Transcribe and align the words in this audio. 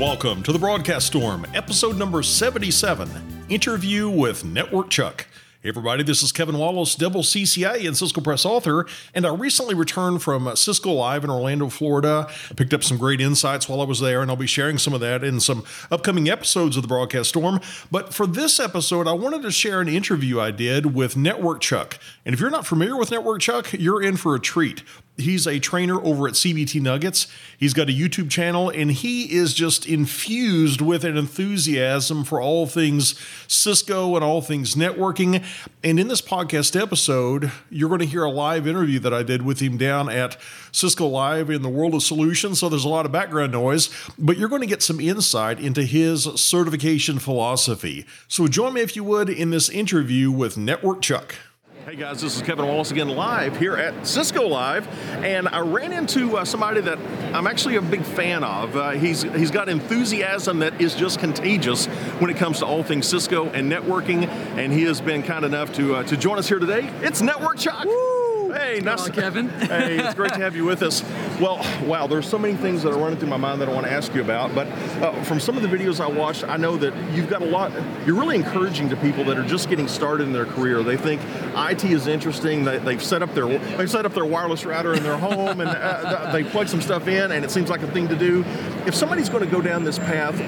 Welcome 0.00 0.42
to 0.42 0.52
the 0.52 0.58
Broadcast 0.58 1.06
Storm, 1.06 1.46
episode 1.54 1.96
number 1.96 2.20
77 2.24 3.08
Interview 3.48 4.10
with 4.10 4.44
Network 4.44 4.90
Chuck. 4.90 5.28
Hey 5.62 5.68
everybody, 5.68 6.02
this 6.02 6.20
is 6.20 6.32
Kevin 6.32 6.58
Wallace, 6.58 6.96
double 6.96 7.22
CCIE 7.22 7.86
and 7.86 7.96
Cisco 7.96 8.20
Press 8.20 8.44
author, 8.44 8.86
and 9.14 9.24
I 9.24 9.32
recently 9.32 9.74
returned 9.74 10.20
from 10.20 10.54
Cisco 10.56 10.90
Live 10.92 11.22
in 11.22 11.30
Orlando, 11.30 11.68
Florida. 11.68 12.26
I 12.50 12.54
picked 12.54 12.74
up 12.74 12.82
some 12.82 12.98
great 12.98 13.20
insights 13.20 13.68
while 13.68 13.80
I 13.80 13.84
was 13.84 14.00
there, 14.00 14.20
and 14.20 14.30
I'll 14.30 14.36
be 14.36 14.48
sharing 14.48 14.78
some 14.78 14.94
of 14.94 15.00
that 15.00 15.22
in 15.22 15.38
some 15.38 15.64
upcoming 15.92 16.28
episodes 16.28 16.76
of 16.76 16.82
the 16.82 16.88
Broadcast 16.88 17.30
Storm. 17.30 17.60
But 17.90 18.12
for 18.12 18.26
this 18.26 18.58
episode, 18.58 19.06
I 19.06 19.12
wanted 19.12 19.42
to 19.42 19.52
share 19.52 19.80
an 19.80 19.88
interview 19.88 20.40
I 20.40 20.50
did 20.50 20.94
with 20.94 21.16
Network 21.16 21.60
Chuck. 21.62 21.98
And 22.26 22.34
if 22.34 22.40
you're 22.40 22.50
not 22.50 22.66
familiar 22.66 22.98
with 22.98 23.10
Network 23.10 23.40
Chuck, 23.40 23.72
you're 23.72 24.02
in 24.02 24.16
for 24.16 24.34
a 24.34 24.40
treat. 24.40 24.82
He's 25.16 25.46
a 25.46 25.60
trainer 25.60 26.00
over 26.00 26.26
at 26.26 26.34
CBT 26.34 26.80
Nuggets. 26.80 27.28
He's 27.56 27.72
got 27.72 27.88
a 27.88 27.92
YouTube 27.92 28.30
channel 28.30 28.68
and 28.68 28.90
he 28.90 29.32
is 29.32 29.54
just 29.54 29.86
infused 29.86 30.80
with 30.80 31.04
an 31.04 31.16
enthusiasm 31.16 32.24
for 32.24 32.40
all 32.40 32.66
things 32.66 33.14
Cisco 33.46 34.16
and 34.16 34.24
all 34.24 34.40
things 34.40 34.74
networking. 34.74 35.44
And 35.84 36.00
in 36.00 36.08
this 36.08 36.20
podcast 36.20 36.80
episode, 36.80 37.52
you're 37.70 37.88
going 37.88 38.00
to 38.00 38.06
hear 38.06 38.24
a 38.24 38.30
live 38.30 38.66
interview 38.66 38.98
that 38.98 39.14
I 39.14 39.22
did 39.22 39.42
with 39.42 39.60
him 39.60 39.76
down 39.76 40.08
at 40.08 40.36
Cisco 40.72 41.06
Live 41.06 41.48
in 41.48 41.62
the 41.62 41.68
World 41.68 41.94
of 41.94 42.02
Solutions. 42.02 42.58
So 42.58 42.68
there's 42.68 42.84
a 42.84 42.88
lot 42.88 43.06
of 43.06 43.12
background 43.12 43.52
noise, 43.52 43.90
but 44.18 44.36
you're 44.36 44.48
going 44.48 44.62
to 44.62 44.66
get 44.66 44.82
some 44.82 44.98
insight 44.98 45.60
into 45.60 45.84
his 45.84 46.24
certification 46.34 47.20
philosophy. 47.20 48.04
So 48.26 48.48
join 48.48 48.74
me, 48.74 48.80
if 48.80 48.96
you 48.96 49.04
would, 49.04 49.30
in 49.30 49.50
this 49.50 49.68
interview 49.68 50.32
with 50.32 50.56
Network 50.56 51.02
Chuck. 51.02 51.36
Hey 51.84 51.96
guys, 51.96 52.22
this 52.22 52.34
is 52.34 52.40
Kevin 52.40 52.66
Wallace 52.66 52.92
again 52.92 53.10
live 53.10 53.58
here 53.58 53.76
at 53.76 54.06
Cisco 54.06 54.48
Live, 54.48 54.88
and 55.22 55.46
I 55.46 55.60
ran 55.60 55.92
into 55.92 56.38
uh, 56.38 56.46
somebody 56.46 56.80
that 56.80 56.98
I'm 57.34 57.46
actually 57.46 57.76
a 57.76 57.82
big 57.82 58.02
fan 58.04 58.42
of. 58.42 58.74
Uh, 58.74 58.92
he's 58.92 59.20
he's 59.20 59.50
got 59.50 59.68
enthusiasm 59.68 60.60
that 60.60 60.80
is 60.80 60.94
just 60.94 61.18
contagious 61.18 61.84
when 62.20 62.30
it 62.30 62.38
comes 62.38 62.60
to 62.60 62.64
all 62.64 62.82
things 62.82 63.06
Cisco 63.06 63.50
and 63.50 63.70
networking, 63.70 64.26
and 64.56 64.72
he 64.72 64.84
has 64.84 65.02
been 65.02 65.22
kind 65.22 65.44
enough 65.44 65.74
to 65.74 65.96
uh, 65.96 66.02
to 66.04 66.16
join 66.16 66.38
us 66.38 66.48
here 66.48 66.58
today. 66.58 66.90
It's 67.02 67.20
Network 67.20 67.58
Chuck. 67.58 67.84
Woo! 67.84 68.13
Hey, 68.54 68.78
nice, 68.78 69.06
on, 69.06 69.12
Kevin. 69.12 69.48
hey, 69.60 69.98
it's 69.98 70.14
great 70.14 70.32
to 70.32 70.38
have 70.38 70.54
you 70.54 70.64
with 70.64 70.82
us. 70.82 71.02
Well, 71.40 71.56
wow, 71.84 72.06
there's 72.06 72.28
so 72.28 72.38
many 72.38 72.54
things 72.54 72.84
that 72.84 72.92
are 72.92 72.98
running 72.98 73.18
through 73.18 73.28
my 73.28 73.36
mind 73.36 73.60
that 73.60 73.68
I 73.68 73.72
want 73.72 73.84
to 73.84 73.92
ask 73.92 74.14
you 74.14 74.20
about. 74.20 74.54
But 74.54 74.68
uh, 75.02 75.20
from 75.24 75.40
some 75.40 75.56
of 75.56 75.62
the 75.62 75.68
videos 75.68 75.98
I 75.98 76.06
watched, 76.06 76.44
I 76.44 76.56
know 76.56 76.76
that 76.76 76.94
you've 77.12 77.28
got 77.28 77.42
a 77.42 77.46
lot. 77.46 77.72
You're 78.06 78.14
really 78.14 78.36
encouraging 78.36 78.88
to 78.90 78.96
people 78.96 79.24
that 79.24 79.36
are 79.36 79.44
just 79.44 79.68
getting 79.68 79.88
started 79.88 80.28
in 80.28 80.32
their 80.32 80.46
career. 80.46 80.84
They 80.84 80.96
think 80.96 81.20
IT 81.56 81.84
is 81.84 82.06
interesting. 82.06 82.62
They, 82.62 82.78
have 82.78 83.02
set 83.02 83.22
up 83.22 83.34
their 83.34 83.46
they've 83.76 83.90
set 83.90 84.06
up 84.06 84.14
their 84.14 84.24
wireless 84.24 84.64
router 84.64 84.94
in 84.94 85.02
their 85.02 85.18
home 85.18 85.60
and 85.60 85.70
uh, 85.70 86.30
they 86.30 86.44
plug 86.44 86.68
some 86.68 86.80
stuff 86.80 87.08
in, 87.08 87.32
and 87.32 87.44
it 87.44 87.50
seems 87.50 87.70
like 87.70 87.82
a 87.82 87.90
thing 87.90 88.06
to 88.06 88.16
do. 88.16 88.44
If 88.86 88.94
somebody's 88.94 89.28
going 89.28 89.44
to 89.44 89.50
go 89.50 89.60
down 89.60 89.82
this 89.82 89.98
path, 89.98 90.40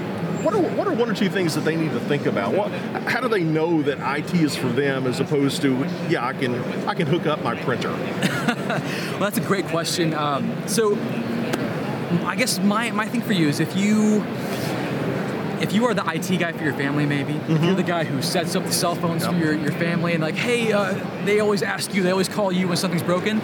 what 0.47 0.55
are, 0.55 0.62
what 0.77 0.86
are 0.86 0.94
one 0.94 1.11
or 1.11 1.14
two 1.14 1.28
things 1.28 1.56
that 1.56 1.62
they 1.62 1.75
need 1.75 1.91
to 1.91 1.98
think 1.98 2.25
about? 2.25 2.55
What, 2.55 2.70
how 3.02 3.20
do 3.20 3.27
they 3.27 3.42
know 3.42 3.83
that 3.83 3.98
IT 4.19 4.33
is 4.33 4.55
for 4.55 4.69
them 4.69 5.05
as 5.08 5.19
opposed 5.19 5.61
to, 5.62 5.75
yeah, 6.08 6.25
I 6.25 6.34
can 6.34 6.55
I 6.86 6.94
can 6.94 7.08
hook 7.08 7.27
up 7.27 7.42
my 7.42 7.56
printer? 7.56 7.91
well, 7.91 9.19
that's 9.19 9.38
a 9.38 9.41
great 9.41 9.66
question. 9.66 10.14
Um, 10.14 10.69
so, 10.69 10.94
I 12.25 12.36
guess 12.36 12.61
my, 12.61 12.92
my 12.92 13.08
thing 13.08 13.22
for 13.22 13.33
you 13.33 13.48
is 13.48 13.58
if 13.58 13.77
you 13.77 14.25
if 15.61 15.72
you 15.72 15.86
are 15.86 15.94
the 15.94 16.05
IT 16.06 16.38
guy 16.38 16.53
for 16.53 16.62
your 16.62 16.75
family, 16.75 17.06
maybe 17.06 17.33
mm-hmm. 17.33 17.53
if 17.53 17.64
you're 17.64 17.75
the 17.75 17.83
guy 17.83 18.05
who 18.05 18.22
sets 18.22 18.55
up 18.55 18.62
the 18.64 18.72
cell 18.72 18.94
phones 18.94 19.22
yep. 19.22 19.33
for 19.33 19.38
your, 19.38 19.55
your 19.55 19.72
family, 19.72 20.12
and 20.12 20.22
like, 20.22 20.36
hey, 20.36 20.70
uh, 20.70 20.92
they 21.25 21.41
always 21.41 21.62
ask 21.62 21.92
you, 21.92 22.03
they 22.05 22.10
always 22.10 22.28
call 22.28 22.53
you 22.53 22.69
when 22.69 22.77
something's 22.77 23.03
broken, 23.03 23.41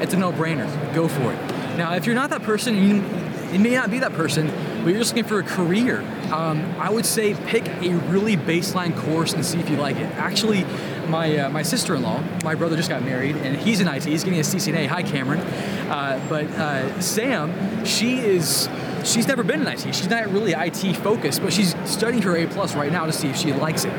it's 0.00 0.12
a 0.12 0.16
no-brainer. 0.16 0.94
Go 0.94 1.08
for 1.08 1.32
it. 1.32 1.76
Now, 1.78 1.94
if 1.94 2.04
you're 2.04 2.14
not 2.14 2.30
that 2.30 2.42
person, 2.42 2.76
you, 2.76 3.02
you 3.50 3.58
may 3.58 3.74
not 3.74 3.90
be 3.90 4.00
that 4.00 4.12
person, 4.12 4.52
but 4.84 4.90
you're 4.90 4.98
just 4.98 5.12
looking 5.12 5.28
for 5.28 5.38
a 5.38 5.42
career, 5.42 6.02
um, 6.34 6.74
I 6.80 6.90
would 6.90 7.06
say 7.06 7.34
pick 7.46 7.64
a 7.68 7.94
really 8.08 8.36
baseline 8.36 8.96
course 8.96 9.34
and 9.34 9.46
see 9.46 9.60
if 9.60 9.70
you 9.70 9.76
like 9.76 9.96
it. 9.96 10.06
Actually, 10.16 10.64
my 11.08 11.38
uh, 11.38 11.48
my 11.48 11.62
sister-in-law, 11.62 12.24
my 12.42 12.56
brother 12.56 12.76
just 12.76 12.88
got 12.88 13.04
married, 13.04 13.36
and 13.36 13.56
he's 13.56 13.80
in 13.80 13.86
IT. 13.86 14.04
He's 14.04 14.24
getting 14.24 14.40
a 14.40 14.42
CCNA. 14.42 14.88
Hi, 14.88 15.04
Cameron. 15.04 15.38
Uh, 15.38 16.20
but 16.28 16.46
uh, 16.46 17.00
Sam, 17.00 17.84
she 17.84 18.18
is 18.18 18.68
she's 19.04 19.28
never 19.28 19.44
been 19.44 19.60
in 19.60 19.68
IT. 19.68 19.94
She's 19.94 20.10
not 20.10 20.26
really 20.32 20.52
IT 20.52 20.96
focused, 20.96 21.40
but 21.40 21.52
she's 21.52 21.76
studying 21.88 22.22
her 22.22 22.36
A 22.36 22.48
plus 22.48 22.74
right 22.74 22.90
now 22.90 23.06
to 23.06 23.12
see 23.12 23.28
if 23.28 23.36
she 23.36 23.52
likes 23.52 23.84
it. 23.84 23.92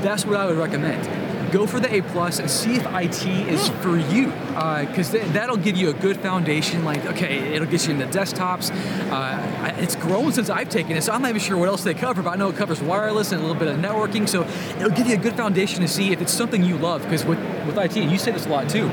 That's 0.00 0.24
what 0.24 0.36
I 0.36 0.46
would 0.46 0.58
recommend 0.58 1.19
go 1.52 1.66
for 1.66 1.80
the 1.80 1.92
A 1.94 2.02
plus 2.02 2.38
and 2.38 2.50
see 2.50 2.76
if 2.76 2.86
IT 2.86 3.26
is 3.26 3.68
for 3.80 3.96
you, 3.96 4.26
because 4.26 5.10
uh, 5.10 5.18
th- 5.18 5.32
that'll 5.32 5.56
give 5.56 5.76
you 5.76 5.90
a 5.90 5.92
good 5.92 6.16
foundation. 6.18 6.84
Like, 6.84 7.04
okay, 7.06 7.54
it'll 7.54 7.68
get 7.68 7.86
you 7.86 7.94
into 7.94 8.06
desktops. 8.06 8.70
Uh, 9.10 9.74
it's 9.78 9.96
grown 9.96 10.32
since 10.32 10.50
I've 10.50 10.68
taken 10.68 10.96
it, 10.96 11.02
so 11.02 11.12
I'm 11.12 11.22
not 11.22 11.28
even 11.28 11.40
sure 11.40 11.56
what 11.56 11.68
else 11.68 11.84
they 11.84 11.94
cover, 11.94 12.22
but 12.22 12.30
I 12.30 12.36
know 12.36 12.48
it 12.48 12.56
covers 12.56 12.80
wireless 12.80 13.32
and 13.32 13.40
a 13.40 13.46
little 13.46 13.58
bit 13.58 13.68
of 13.68 13.78
networking. 13.78 14.28
So 14.28 14.46
it'll 14.76 14.96
give 14.96 15.06
you 15.06 15.14
a 15.14 15.18
good 15.18 15.36
foundation 15.36 15.80
to 15.80 15.88
see 15.88 16.12
if 16.12 16.20
it's 16.20 16.32
something 16.32 16.62
you 16.62 16.76
love. 16.76 17.02
Because 17.02 17.24
with 17.24 17.38
with 17.66 17.76
IT, 17.76 17.96
and 17.96 18.10
you 18.10 18.18
say 18.18 18.32
this 18.32 18.46
a 18.46 18.48
lot 18.48 18.68
too, 18.68 18.90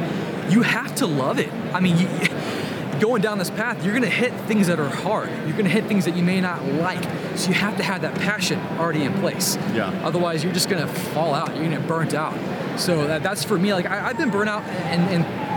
you 0.50 0.62
have 0.62 0.96
to 0.96 1.06
love 1.06 1.40
it. 1.40 1.52
I 1.74 1.80
mean. 1.80 1.98
You, 1.98 2.08
going 3.00 3.22
down 3.22 3.38
this 3.38 3.50
path, 3.50 3.84
you're 3.84 3.94
gonna 3.94 4.08
hit 4.08 4.34
things 4.42 4.68
that 4.68 4.80
are 4.80 4.90
hard. 4.90 5.30
You're 5.48 5.58
gonna 5.58 5.70
hit 5.70 5.86
things 5.86 6.06
that 6.06 6.16
you 6.16 6.24
may 6.24 6.42
not 6.42 6.66
like. 6.66 7.04
So 7.36 7.50
you 7.50 7.56
have 7.56 7.78
to 7.78 7.84
have 7.84 8.02
that 8.02 8.16
passion 8.16 8.60
already 8.78 9.04
in 9.04 9.14
place. 9.16 9.58
Yeah. 9.74 9.90
Otherwise, 10.04 10.44
you're 10.44 10.54
just 10.54 10.70
gonna 10.70 10.88
fall 10.88 11.34
out. 11.34 11.56
You're 11.56 11.66
gonna 11.66 11.78
get 11.78 11.88
burnt 11.88 12.14
out. 12.14 12.34
So 12.80 13.08
that, 13.08 13.24
that's 13.24 13.44
for 13.44 13.58
me. 13.58 13.74
Like 13.74 13.86
I, 13.86 14.08
have 14.08 14.18
been 14.18 14.30
burnt 14.30 14.50
out 14.50 14.64
in, 14.94 15.02
in, 15.10 15.48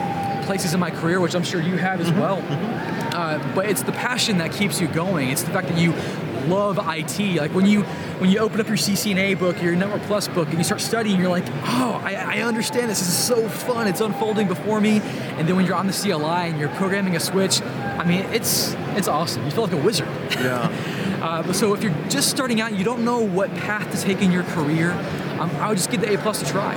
places 0.45 0.75
in 0.75 0.81
my 0.81 0.91
career, 0.91 1.21
which 1.21 1.35
I'm 1.37 1.45
sure 1.45 1.61
you 1.61 1.77
have 1.77 2.01
as 2.01 2.09
mm-hmm. 2.11 2.21
well. 2.21 2.39
Mm-hmm. 2.39 3.15
Uh, 3.15 3.55
but 3.55 3.67
it's 3.67 3.83
the 3.83 3.93
passion 3.93 4.39
that 4.39 4.53
keeps 4.53 4.81
you 4.81 4.89
going. 4.89 5.29
It's 5.29 5.43
the 5.43 5.51
fact 5.53 5.69
that 5.69 5.79
you 5.79 5.93
love 6.49 6.79
IT. 6.79 7.37
Like 7.37 7.55
when 7.55 7.67
you 7.67 7.83
when 8.21 8.31
you 8.31 8.39
open 8.39 8.61
up 8.61 8.69
your 8.69 8.77
CCNA 8.77 9.39
book, 9.39 9.63
your 9.63 9.75
Network 9.75 10.03
Plus 10.03 10.29
book, 10.29 10.49
and 10.49 10.59
you 10.59 10.65
start 10.65 10.81
studying, 10.81 11.19
you're 11.19 11.31
like, 11.31 11.47
oh, 11.65 12.01
I, 12.05 12.15
I, 12.15 12.43
understand 12.43 12.91
this. 12.91 12.99
This 12.99 13.09
is 13.09 13.19
so 13.19 13.49
fun. 13.49 13.87
It's 13.87 14.01
unfolding 14.01 14.47
before 14.47 14.81
me. 14.81 15.01
And 15.01 15.49
then 15.49 15.57
when 15.57 15.65
you're 15.65 15.75
on 15.75 15.87
the 15.87 15.93
CLI 15.93 16.51
and 16.51 16.59
you're 16.59 16.69
programming 16.71 17.17
a 17.17 17.21
switch, 17.21 17.63
I 17.63 18.05
mean, 18.05 18.21
it's 18.33 18.75
it's 18.97 19.09
awesome. 19.09 19.45
You 19.45 19.51
feel 19.51 19.65
like 19.65 19.73
a 19.73 19.83
wizard. 19.83 20.09
Yeah. 20.33 21.21
uh, 21.23 21.53
so 21.53 21.75
if 21.75 21.83
you're 21.83 21.95
just 22.09 22.31
starting 22.31 22.61
out, 22.61 22.77
you 22.77 22.85
don't 22.85 23.05
know 23.05 23.21
what 23.21 23.55
path 23.57 23.91
to 23.93 24.01
take 24.01 24.21
in 24.23 24.31
your 24.31 24.45
career, 24.45 24.93
um, 25.39 25.51
I 25.57 25.69
would 25.69 25.77
just 25.77 25.91
give 25.91 26.01
the 26.01 26.13
A 26.13 26.19
plus 26.19 26.43
a 26.43 26.47
try. 26.47 26.75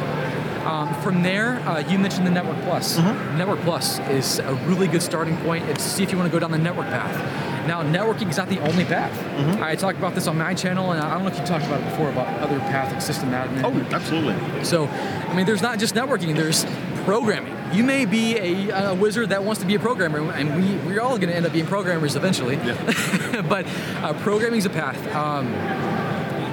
Um, 0.64 0.94
from 1.02 1.24
there, 1.24 1.60
uh, 1.68 1.80
you 1.90 2.00
mentioned 2.00 2.26
the 2.26 2.32
Network 2.32 2.58
Plus. 2.62 2.98
Mm-hmm. 2.98 3.38
Network 3.38 3.60
Plus 3.62 4.00
is 4.10 4.40
a 4.40 4.54
really 4.66 4.88
good 4.88 5.02
starting 5.02 5.36
point. 5.38 5.68
It's 5.68 5.84
see 5.84 6.04
if 6.04 6.12
you 6.12 6.18
want 6.18 6.32
to 6.32 6.34
go 6.34 6.40
down 6.40 6.52
the 6.52 6.58
network 6.58 6.88
path. 6.88 7.43
Now, 7.68 7.82
networking 7.82 8.30
is 8.30 8.38
not 8.38 8.50
the 8.50 8.60
only 8.60 8.86
path. 8.86 9.18
Mm-hmm. 9.18 9.64
I 9.64 9.76
talk 9.76 9.96
about 9.96 10.16
this 10.16 10.28
on 10.28 10.38
my 10.38 10.54
channel, 10.54 10.92
and 10.92 11.02
I 11.02 11.14
don't 11.14 11.24
know 11.24 11.32
if 11.32 11.40
you 11.40 11.46
talked 11.46 11.66
about 11.66 11.82
it 11.82 11.86
before 11.86 12.10
about 12.10 12.28
other 12.40 12.60
paths 12.60 12.92
like 12.92 13.02
system 13.02 13.30
admin. 13.30 13.64
Oh, 13.64 13.96
absolutely. 13.96 14.64
So, 14.64 14.88
I 14.88 15.34
mean, 15.36 15.46
there's 15.46 15.62
not 15.62 15.80
just 15.80 15.96
networking. 15.96 16.36
There's 16.36 16.66
programming. 17.06 17.56
You 17.74 17.84
may 17.84 18.06
be 18.06 18.38
a, 18.38 18.92
a 18.92 18.96
wizard 18.96 19.30
that 19.30 19.44
wants 19.44 19.62
to 19.62 19.68
be 19.68 19.76
a 19.76 19.80
programmer, 19.80 20.32
and 20.32 20.56
we, 20.56 20.76
we're 20.88 21.02
all 21.02 21.18
going 21.18 21.30
to 21.30 21.36
end 21.36 21.46
up 21.46 21.54
being 21.54 21.66
programmers 21.66 22.16
eventually. 22.16 22.56
Yeah. 22.56 23.42
but 23.50 23.66
uh, 23.98 24.14
programming 24.22 24.60
is 24.60 24.66
a 24.66 24.70
path. 24.70 25.16
Um, 25.16 25.52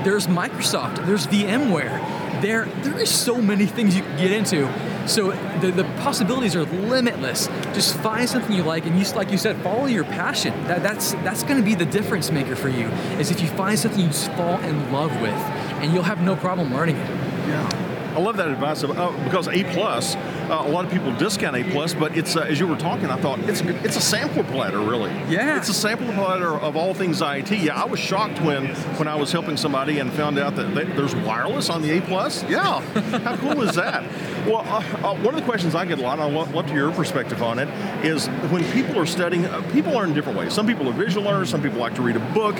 there's 0.05 0.29
Microsoft. 0.29 1.05
There's 1.07 1.27
VMware. 1.27 2.41
There, 2.41 2.65
there 2.83 2.99
is 2.99 3.11
so 3.11 3.37
many 3.37 3.67
things 3.67 3.95
you 3.95 4.03
can 4.03 4.17
get 4.17 4.31
into 4.31 4.67
so 5.07 5.31
the, 5.61 5.71
the 5.71 5.85
possibilities 6.01 6.55
are 6.57 6.65
limitless. 6.65 7.49
Just 7.73 7.97
find 7.99 8.29
something 8.29 8.55
you 8.55 8.63
like, 8.63 8.87
and 8.87 8.99
you, 8.99 9.05
like 9.15 9.31
you 9.31 9.39
said, 9.39 9.57
follow 9.63 9.87
your 9.87 10.05
passion. 10.05 10.53
That, 10.65 10.83
that's 10.83 11.13
that's 11.25 11.43
going 11.43 11.57
to 11.57 11.65
be 11.65 11.75
the 11.75 11.87
difference 11.87 12.31
maker 12.31 12.57
for 12.57 12.69
you. 12.69 12.89
Is 13.19 13.31
if 13.31 13.41
you 13.41 13.49
find 13.49 13.79
something 13.79 14.01
you 14.01 14.09
just 14.09 14.31
fall 14.33 14.59
in 14.61 14.93
love 14.93 15.13
with, 15.21 15.35
and 15.81 15.93
you'll 15.93 16.03
have 16.03 16.23
no 16.23 16.37
problem 16.37 16.73
learning 16.73 16.97
it. 16.97 17.09
Yeah. 17.49 17.87
I 18.15 18.19
love 18.19 18.37
that 18.39 18.49
advice 18.49 18.83
of, 18.83 18.99
uh, 18.99 19.13
because 19.25 19.47
A 19.47 19.63
plus, 19.73 20.17
uh, 20.51 20.65
a 20.67 20.69
lot 20.69 20.85
of 20.85 20.91
people 20.91 21.15
discount 21.17 21.57
A 21.57 21.65
plus, 21.65 21.95
but 21.95 22.17
it's 22.17 22.37
uh, 22.37 22.41
as 22.41 22.59
you 22.59 22.67
were 22.67 22.77
talking, 22.77 23.07
I 23.07 23.17
thought 23.17 23.39
it's 23.41 23.61
it's 23.61 23.97
a 23.97 24.01
sample 24.01 24.43
platter, 24.45 24.81
really. 24.81 25.11
Yeah. 25.29 25.57
It's 25.59 25.69
a 25.69 25.75
sample 25.75 26.13
platter 26.13 26.59
of 26.59 26.77
all 26.77 26.93
things 26.93 27.23
IT. 27.23 27.51
Yeah, 27.53 27.81
I 27.81 27.85
was 27.85 28.01
shocked 28.01 28.41
when 28.41 28.67
when 28.97 29.07
I 29.07 29.15
was 29.15 29.31
helping 29.31 29.57
somebody 29.57 30.01
and 30.01 30.13
found 30.13 30.39
out 30.39 30.57
that 30.57 30.75
they, 30.75 30.85
there's 30.85 31.15
wireless 31.15 31.71
on 31.71 31.83
the 31.83 31.97
A 31.97 32.01
plus. 32.01 32.43
Yeah, 32.45 32.81
how 33.21 33.37
cool 33.37 33.63
is 33.63 33.77
that? 33.77 34.05
Well, 34.41 34.61
uh, 34.61 34.81
uh, 35.07 35.15
one 35.17 35.35
of 35.35 35.41
the 35.41 35.47
questions 35.47 35.75
I 35.75 35.85
get 35.85 35.99
a 35.99 36.03
lot, 36.03 36.19
and 36.19 36.39
I'd 36.39 36.55
love 36.55 36.67
to 36.67 36.73
hear 36.73 36.87
your 36.87 36.93
perspective 36.93 37.43
on 37.43 37.59
it, 37.59 37.69
is 38.03 38.27
when 38.51 38.65
people 38.73 38.99
are 38.99 39.05
studying, 39.05 39.45
uh, 39.45 39.61
people 39.71 39.93
learn 39.93 40.09
in 40.09 40.15
different 40.15 40.39
ways. 40.39 40.55
Some 40.55 40.67
people 40.67 40.89
are 40.89 40.95
visual 40.95 41.27
learners, 41.27 41.51
some 41.51 41.61
people 41.61 41.79
like 41.79 41.95
to 41.97 42.03
read 42.03 42.17
a 42.17 42.33
book. 42.33 42.57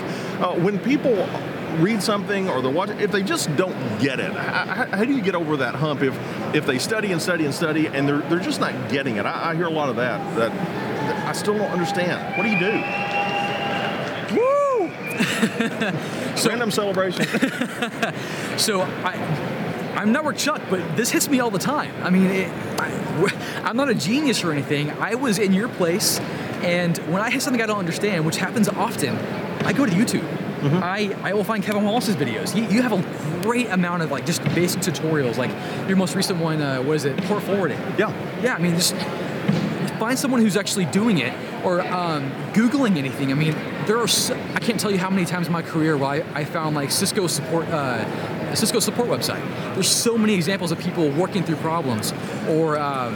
when 0.59 0.77
people 0.77 1.27
read 1.79 2.01
something 2.01 2.49
or 2.49 2.61
they're 2.61 2.71
watching, 2.71 2.99
if 2.99 3.11
they 3.11 3.23
just 3.23 3.55
don't 3.55 3.75
get 3.99 4.19
it, 4.19 4.31
how, 4.31 4.85
how, 4.85 5.05
do 5.05 5.13
you 5.13 5.21
get 5.21 5.35
over 5.35 5.57
that 5.57 5.75
hump 5.75 6.01
if 6.01 6.17
if 6.55 6.65
they 6.65 6.77
study 6.77 7.11
and 7.11 7.21
study 7.21 7.45
and 7.45 7.53
study 7.53 7.87
and 7.87 8.07
they're, 8.07 8.19
they're 8.19 8.39
just 8.39 8.59
not 8.59 8.89
getting 8.89 9.17
it? 9.17 9.25
I, 9.25 9.51
I 9.51 9.55
hear 9.55 9.67
a 9.67 9.71
lot 9.71 9.89
of 9.89 9.95
that, 9.97 10.19
that, 10.35 10.51
that 10.51 11.27
I 11.27 11.31
still 11.33 11.57
don't 11.57 11.71
understand. 11.71 12.37
What 12.37 12.43
do 12.43 12.49
you 12.49 12.59
do? 12.59 12.71
Woo! 14.35 14.91
so, 16.37 16.49
Random 16.49 16.71
celebration. 16.71 17.25
so 18.57 18.81
I. 18.81 19.59
I'm 19.91 20.13
Network 20.13 20.37
Chuck, 20.37 20.61
but 20.69 20.95
this 20.95 21.11
hits 21.11 21.29
me 21.29 21.41
all 21.41 21.51
the 21.51 21.59
time. 21.59 21.93
I 22.01 22.09
mean, 22.09 22.25
it, 22.25 22.49
I, 22.79 23.61
I'm 23.63 23.77
not 23.77 23.89
a 23.89 23.93
genius 23.93 24.43
or 24.43 24.51
anything. 24.51 24.89
I 24.89 25.13
was 25.13 25.37
in 25.37 25.53
your 25.53 25.67
place, 25.67 26.19
and 26.63 26.97
when 27.11 27.21
I 27.21 27.29
hit 27.29 27.43
something 27.43 27.61
I 27.61 27.67
don't 27.67 27.77
understand, 27.77 28.25
which 28.25 28.37
happens 28.37 28.67
often, 28.67 29.15
I 29.63 29.73
go 29.73 29.85
to 29.85 29.91
YouTube 29.91 30.25
I, 30.63 31.15
I 31.23 31.33
will 31.33 31.43
find 31.43 31.63
Kevin 31.63 31.83
Wallace's 31.83 32.15
videos. 32.15 32.55
You, 32.55 32.63
you 32.65 32.81
have 32.81 32.93
a 32.93 33.41
great 33.41 33.69
amount 33.69 34.03
of 34.03 34.11
like 34.11 34.25
just 34.25 34.43
basic 34.55 34.81
tutorials. 34.81 35.37
Like 35.37 35.51
your 35.87 35.97
most 35.97 36.15
recent 36.15 36.39
one, 36.39 36.61
uh, 36.61 36.81
what 36.81 36.95
is 36.95 37.05
it? 37.05 37.17
Port 37.23 37.43
forwarding. 37.43 37.79
Yeah. 37.97 38.13
Yeah, 38.41 38.55
I 38.55 38.59
mean, 38.59 38.75
just 38.75 38.95
find 39.99 40.17
someone 40.17 40.41
who's 40.41 40.57
actually 40.57 40.85
doing 40.85 41.19
it 41.19 41.33
or 41.63 41.81
um, 41.81 42.31
Googling 42.53 42.97
anything. 42.97 43.31
I 43.31 43.35
mean, 43.35 43.53
there 43.85 43.97
are, 43.97 44.07
so, 44.07 44.35
I 44.55 44.59
can't 44.59 44.79
tell 44.79 44.91
you 44.91 44.97
how 44.97 45.09
many 45.09 45.25
times 45.25 45.47
in 45.47 45.53
my 45.53 45.61
career 45.61 45.95
where 45.95 46.09
I, 46.09 46.39
I 46.39 46.43
found 46.43 46.75
like 46.75 46.89
Cisco 46.91 47.27
support, 47.27 47.67
uh, 47.67 48.55
Cisco 48.55 48.79
support 48.79 49.09
website. 49.09 49.43
There's 49.75 49.89
so 49.89 50.17
many 50.17 50.33
examples 50.33 50.71
of 50.71 50.79
people 50.79 51.09
working 51.11 51.43
through 51.43 51.57
problems 51.57 52.13
or 52.49 52.79
um, 52.79 53.15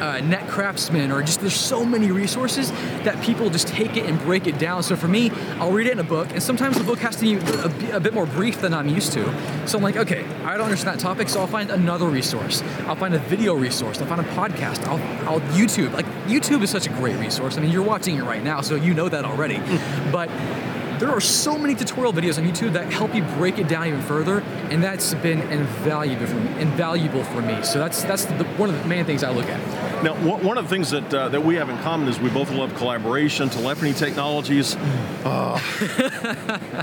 uh, 0.00 0.20
Net 0.20 0.48
Craftsman, 0.48 1.10
or 1.10 1.22
just 1.22 1.40
there's 1.40 1.54
so 1.54 1.84
many 1.84 2.10
resources 2.10 2.70
that 3.02 3.20
people 3.22 3.50
just 3.50 3.68
take 3.68 3.96
it 3.96 4.06
and 4.06 4.18
break 4.20 4.46
it 4.46 4.58
down. 4.58 4.82
So 4.82 4.96
for 4.96 5.08
me, 5.08 5.30
I'll 5.58 5.72
read 5.72 5.86
it 5.86 5.92
in 5.92 5.98
a 5.98 6.04
book, 6.04 6.30
and 6.32 6.42
sometimes 6.42 6.78
the 6.78 6.84
book 6.84 6.98
has 7.00 7.16
to 7.16 7.22
be 7.22 7.34
a, 7.34 7.96
a, 7.96 8.00
bit 8.00 8.14
more 8.14 8.26
brief 8.26 8.60
than 8.60 8.74
I'm 8.74 8.88
used 8.88 9.12
to. 9.12 9.24
So 9.66 9.78
I'm 9.78 9.84
like, 9.84 9.96
okay, 9.96 10.24
I 10.44 10.56
don't 10.56 10.66
understand 10.66 10.98
that 10.98 11.02
topic, 11.02 11.28
so 11.28 11.40
I'll 11.40 11.46
find 11.46 11.70
another 11.70 12.06
resource. 12.06 12.62
I'll 12.86 12.96
find 12.96 13.14
a 13.14 13.18
video 13.18 13.54
resource. 13.54 14.00
I'll 14.00 14.06
find 14.06 14.20
a 14.20 14.30
podcast. 14.34 14.84
I'll, 14.86 15.28
I'll 15.28 15.40
YouTube. 15.52 15.92
Like 15.92 16.06
YouTube 16.26 16.62
is 16.62 16.70
such 16.70 16.86
a 16.86 16.90
great 16.90 17.16
resource. 17.16 17.56
I 17.56 17.60
mean, 17.60 17.70
you're 17.70 17.82
watching 17.82 18.16
it 18.16 18.24
right 18.24 18.42
now, 18.42 18.60
so 18.60 18.74
you 18.74 18.94
know 18.94 19.08
that 19.08 19.24
already. 19.24 19.58
but 20.12 20.28
there 20.98 21.10
are 21.10 21.20
so 21.20 21.58
many 21.58 21.74
tutorial 21.74 22.12
videos 22.12 22.38
on 22.38 22.44
YouTube 22.44 22.72
that 22.74 22.92
help 22.92 23.14
you 23.14 23.22
break 23.36 23.58
it 23.58 23.68
down 23.68 23.86
even 23.86 24.00
further, 24.02 24.40
and 24.70 24.82
that's 24.82 25.14
been 25.14 25.40
invaluable 25.50 26.26
for 26.26 26.36
me. 26.36 26.60
Invaluable 26.60 27.24
for 27.24 27.42
me. 27.42 27.62
So 27.62 27.78
that's 27.78 28.02
that's 28.04 28.24
the, 28.24 28.44
one 28.56 28.70
of 28.70 28.80
the 28.80 28.88
main 28.88 29.04
things 29.04 29.22
I 29.24 29.30
look 29.30 29.46
at. 29.46 29.83
Now, 30.04 30.12
one 30.16 30.58
of 30.58 30.64
the 30.64 30.68
things 30.68 30.90
that 30.90 31.14
uh, 31.14 31.30
that 31.30 31.42
we 31.42 31.54
have 31.54 31.70
in 31.70 31.78
common 31.78 32.08
is 32.08 32.20
we 32.20 32.28
both 32.28 32.50
love 32.50 32.74
collaboration, 32.74 33.48
telephony 33.48 33.94
technologies. 33.94 34.76
Uh, 35.24 35.58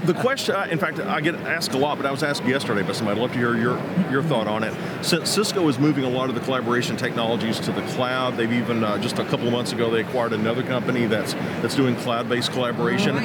the 0.05 0.17
question, 0.19 0.55
uh, 0.55 0.67
in 0.71 0.79
fact, 0.79 0.99
I 0.99 1.21
get 1.21 1.35
asked 1.35 1.73
a 1.73 1.77
lot, 1.77 1.97
but 1.97 2.07
I 2.07 2.11
was 2.11 2.23
asked 2.23 2.43
yesterday 2.45 2.81
by 2.81 2.93
somebody. 2.93 3.19
I'd 3.19 3.21
love 3.21 3.31
to 3.33 3.37
hear 3.37 3.55
your 3.55 3.79
your 4.09 4.23
thought 4.23 4.47
on 4.47 4.63
it. 4.63 4.73
Since 5.05 5.29
Cisco 5.29 5.67
is 5.67 5.77
moving 5.77 6.03
a 6.03 6.09
lot 6.09 6.29
of 6.29 6.35
the 6.35 6.41
collaboration 6.41 6.97
technologies 6.97 7.59
to 7.59 7.71
the 7.71 7.83
cloud, 7.89 8.37
they've 8.37 8.51
even 8.51 8.83
uh, 8.83 8.97
just 8.97 9.19
a 9.19 9.25
couple 9.25 9.45
of 9.45 9.53
months 9.53 9.71
ago 9.71 9.91
they 9.91 10.01
acquired 10.01 10.33
another 10.33 10.63
company 10.63 11.05
that's 11.05 11.35
that's 11.61 11.75
doing 11.75 11.95
cloud-based 11.97 12.51
collaboration. 12.51 13.17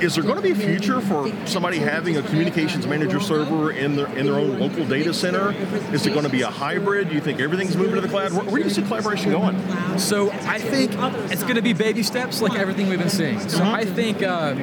Is 0.00 0.14
there 0.14 0.22
going 0.22 0.36
to 0.36 0.42
be 0.42 0.52
a 0.52 0.54
future 0.54 1.00
for 1.00 1.32
somebody 1.48 1.78
having 1.78 2.16
a 2.16 2.22
communications 2.22 2.86
manager 2.86 3.18
server 3.18 3.72
in 3.72 3.96
their 3.96 4.06
in 4.16 4.24
their 4.24 4.36
own 4.36 4.60
local 4.60 4.86
data 4.86 5.12
center? 5.12 5.50
Is 5.92 6.06
it 6.06 6.10
going 6.10 6.26
to 6.26 6.30
be 6.30 6.42
a 6.42 6.50
hybrid? 6.50 7.08
Do 7.08 7.16
you 7.16 7.20
think 7.20 7.40
everything's 7.40 7.76
moving 7.76 7.96
to 7.96 8.00
the 8.00 8.08
cloud? 8.08 8.32
Where, 8.32 8.44
where 8.44 8.58
do 8.58 8.68
you 8.68 8.70
see 8.70 8.82
collaboration 8.82 9.31
going? 9.32 9.98
So 9.98 10.30
I 10.30 10.58
think 10.58 10.92
it's 11.30 11.42
going 11.42 11.56
to 11.56 11.62
be 11.62 11.72
baby 11.72 12.02
steps, 12.02 12.40
like 12.40 12.54
everything 12.54 12.88
we've 12.88 12.98
been 12.98 13.08
seeing. 13.08 13.40
So. 13.40 13.62
I 13.64 13.84
think 13.84 14.22
uh, 14.22 14.54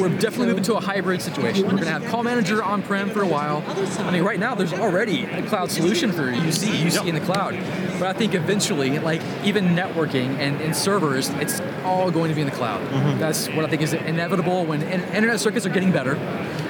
we're 0.00 0.08
definitely 0.08 0.46
moving 0.46 0.64
to 0.64 0.76
a 0.76 0.80
hybrid 0.80 1.22
situation. 1.22 1.64
We're 1.64 1.70
going 1.70 1.84
to 1.84 1.90
have 1.90 2.04
call 2.06 2.22
manager 2.22 2.62
on-prem 2.62 3.10
for 3.10 3.22
a 3.22 3.26
while. 3.26 3.62
I 4.00 4.10
mean, 4.10 4.24
right 4.24 4.40
now 4.40 4.54
there's 4.54 4.72
already 4.72 5.24
a 5.24 5.42
cloud 5.46 5.70
solution 5.70 6.12
for 6.12 6.30
UC, 6.32 6.68
UC 6.82 7.06
in 7.06 7.14
the 7.14 7.20
cloud. 7.20 7.54
But 7.98 8.08
I 8.08 8.12
think 8.12 8.34
eventually, 8.34 8.98
like 8.98 9.22
even 9.44 9.68
networking 9.68 10.38
and, 10.38 10.60
and 10.60 10.74
servers, 10.74 11.28
it's 11.30 11.60
all 11.84 12.10
going 12.10 12.28
to 12.28 12.34
be 12.34 12.42
in 12.42 12.48
the 12.48 12.54
cloud. 12.54 12.86
Mm-hmm. 12.88 13.18
That's 13.18 13.48
what 13.48 13.64
I 13.64 13.68
think 13.68 13.82
is 13.82 13.92
inevitable 13.92 14.64
when 14.64 14.82
internet 14.82 15.40
circuits 15.40 15.66
are 15.66 15.70
getting 15.70 15.92
better. 15.92 16.16